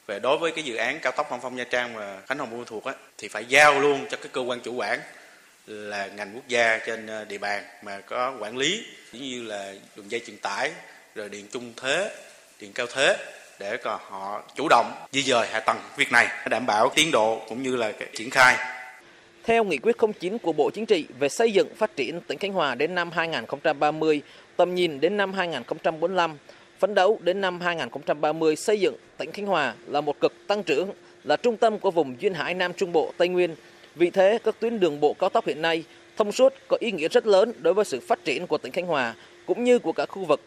Về 0.08 0.20
đối 0.20 0.38
với 0.38 0.52
cái 0.52 0.64
dự 0.64 0.76
án 0.76 1.00
cao 1.00 1.12
tốc 1.12 1.28
Phong 1.30 1.42
Phong 1.42 1.56
Nha 1.56 1.64
Trang 1.64 1.96
và 1.96 2.22
Khánh 2.28 2.38
Hòa 2.38 2.48
Buôn 2.48 2.66
thuộc 2.66 2.86
á, 2.86 2.94
thì 3.18 3.28
phải 3.28 3.46
giao 3.46 3.80
luôn 3.80 4.06
cho 4.10 4.18
cái 4.18 4.28
cơ 4.32 4.42
quan 4.42 4.60
chủ 4.60 4.74
quản 4.74 5.00
là 5.68 6.08
ngành 6.08 6.36
quốc 6.36 6.48
gia 6.48 6.78
trên 6.78 7.08
ờ, 7.08 7.26
địa 7.26 7.38
bàn 7.38 7.64
mà 7.84 8.02
có 8.06 8.38
quản 8.40 8.58
lý 8.58 8.86
như 9.12 9.44
là 9.44 9.74
đường 9.96 10.12
dây 10.12 10.22
truyền 10.28 10.38
tải 10.38 10.72
rồi 11.16 11.30
điện 11.30 11.48
trung 11.52 11.74
thế 11.78 12.12
điện 12.60 12.74
cao 12.74 12.88
thế 12.94 13.18
để 13.60 13.78
họ 13.84 14.44
chủ 14.56 14.68
động 14.70 15.06
di 15.12 15.22
dời 15.22 15.48
hạ 15.48 15.60
tầng 15.60 15.78
việc 15.98 16.12
này 16.12 16.28
đảm 16.50 16.66
bảo 16.66 16.92
tiến 16.96 17.12
độ 17.12 17.42
cũng 17.50 17.64
như 17.64 17.76
là 17.76 17.92
triển 18.16 18.30
khai 18.30 18.79
theo 19.50 19.64
nghị 19.64 19.78
quyết 19.78 19.96
09 20.20 20.38
của 20.38 20.54
Bộ 20.54 20.70
Chính 20.70 20.86
trị 20.86 21.06
về 21.20 21.30
xây 21.30 21.52
dựng 21.52 21.68
phát 21.76 21.96
triển 21.96 22.22
tỉnh 22.22 22.38
Khánh 22.38 22.54
Hòa 22.54 22.76
đến 22.76 22.96
năm 22.96 23.10
2030, 23.12 24.22
tầm 24.56 24.76
nhìn 24.76 25.00
đến 25.00 25.18
năm 25.18 25.34
2045, 25.34 26.38
phấn 26.80 26.96
đấu 26.96 27.20
đến 27.24 27.42
năm 27.42 27.62
2030 27.62 28.56
xây 28.56 28.80
dựng 28.80 28.96
tỉnh 29.18 29.32
Khánh 29.32 29.46
Hòa 29.46 29.74
là 29.88 30.02
một 30.02 30.20
cực 30.20 30.34
tăng 30.48 30.64
trưởng, 30.64 30.90
là 31.24 31.36
trung 31.36 31.58
tâm 31.58 31.80
của 31.80 31.92
vùng 31.92 32.16
duyên 32.20 32.34
hải 32.34 32.54
Nam 32.54 32.74
Trung 32.74 32.92
Bộ, 32.92 33.14
Tây 33.18 33.28
Nguyên. 33.28 33.56
Vì 33.96 34.10
thế, 34.10 34.40
các 34.44 34.56
tuyến 34.60 34.80
đường 34.80 35.00
bộ 35.00 35.14
cao 35.14 35.30
tốc 35.30 35.46
hiện 35.46 35.62
nay 35.62 35.84
thông 36.18 36.32
suốt 36.32 36.54
có 36.68 36.78
ý 36.80 36.92
nghĩa 36.92 37.08
rất 37.08 37.28
lớn 37.28 37.54
đối 37.60 37.74
với 37.74 37.86
sự 37.86 38.00
phát 38.00 38.26
triển 38.26 38.48
của 38.48 38.58
tỉnh 38.58 38.72
Khánh 38.72 38.88
Hòa 38.88 39.16
cũng 39.46 39.64
như 39.64 39.80
của 39.80 39.92
cả 39.92 40.06
khu 40.06 40.26
vực. 40.26 40.42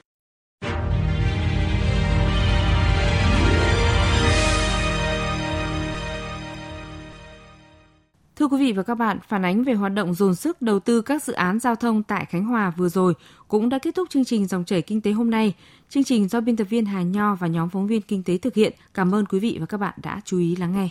Thưa 8.42 8.48
quý 8.48 8.58
vị 8.58 8.72
và 8.72 8.82
các 8.82 8.94
bạn, 8.94 9.18
phản 9.28 9.44
ánh 9.44 9.64
về 9.64 9.74
hoạt 9.74 9.92
động 9.92 10.14
dồn 10.14 10.34
sức 10.34 10.62
đầu 10.62 10.80
tư 10.80 11.02
các 11.02 11.22
dự 11.22 11.32
án 11.32 11.58
giao 11.58 11.76
thông 11.76 12.02
tại 12.02 12.24
Khánh 12.24 12.44
Hòa 12.44 12.72
vừa 12.76 12.88
rồi 12.88 13.14
cũng 13.48 13.68
đã 13.68 13.78
kết 13.78 13.94
thúc 13.94 14.10
chương 14.10 14.24
trình 14.24 14.46
dòng 14.46 14.64
chảy 14.64 14.82
kinh 14.82 15.00
tế 15.00 15.12
hôm 15.12 15.30
nay. 15.30 15.54
Chương 15.88 16.04
trình 16.04 16.28
do 16.28 16.40
biên 16.40 16.56
tập 16.56 16.64
viên 16.64 16.84
Hà 16.84 17.02
Nho 17.02 17.34
và 17.34 17.46
nhóm 17.46 17.70
phóng 17.70 17.86
viên 17.86 18.02
kinh 18.02 18.22
tế 18.22 18.38
thực 18.38 18.54
hiện. 18.54 18.72
Cảm 18.94 19.14
ơn 19.14 19.26
quý 19.26 19.38
vị 19.38 19.56
và 19.60 19.66
các 19.66 19.78
bạn 19.78 19.94
đã 20.02 20.20
chú 20.24 20.38
ý 20.38 20.56
lắng 20.56 20.72
nghe. 20.72 20.88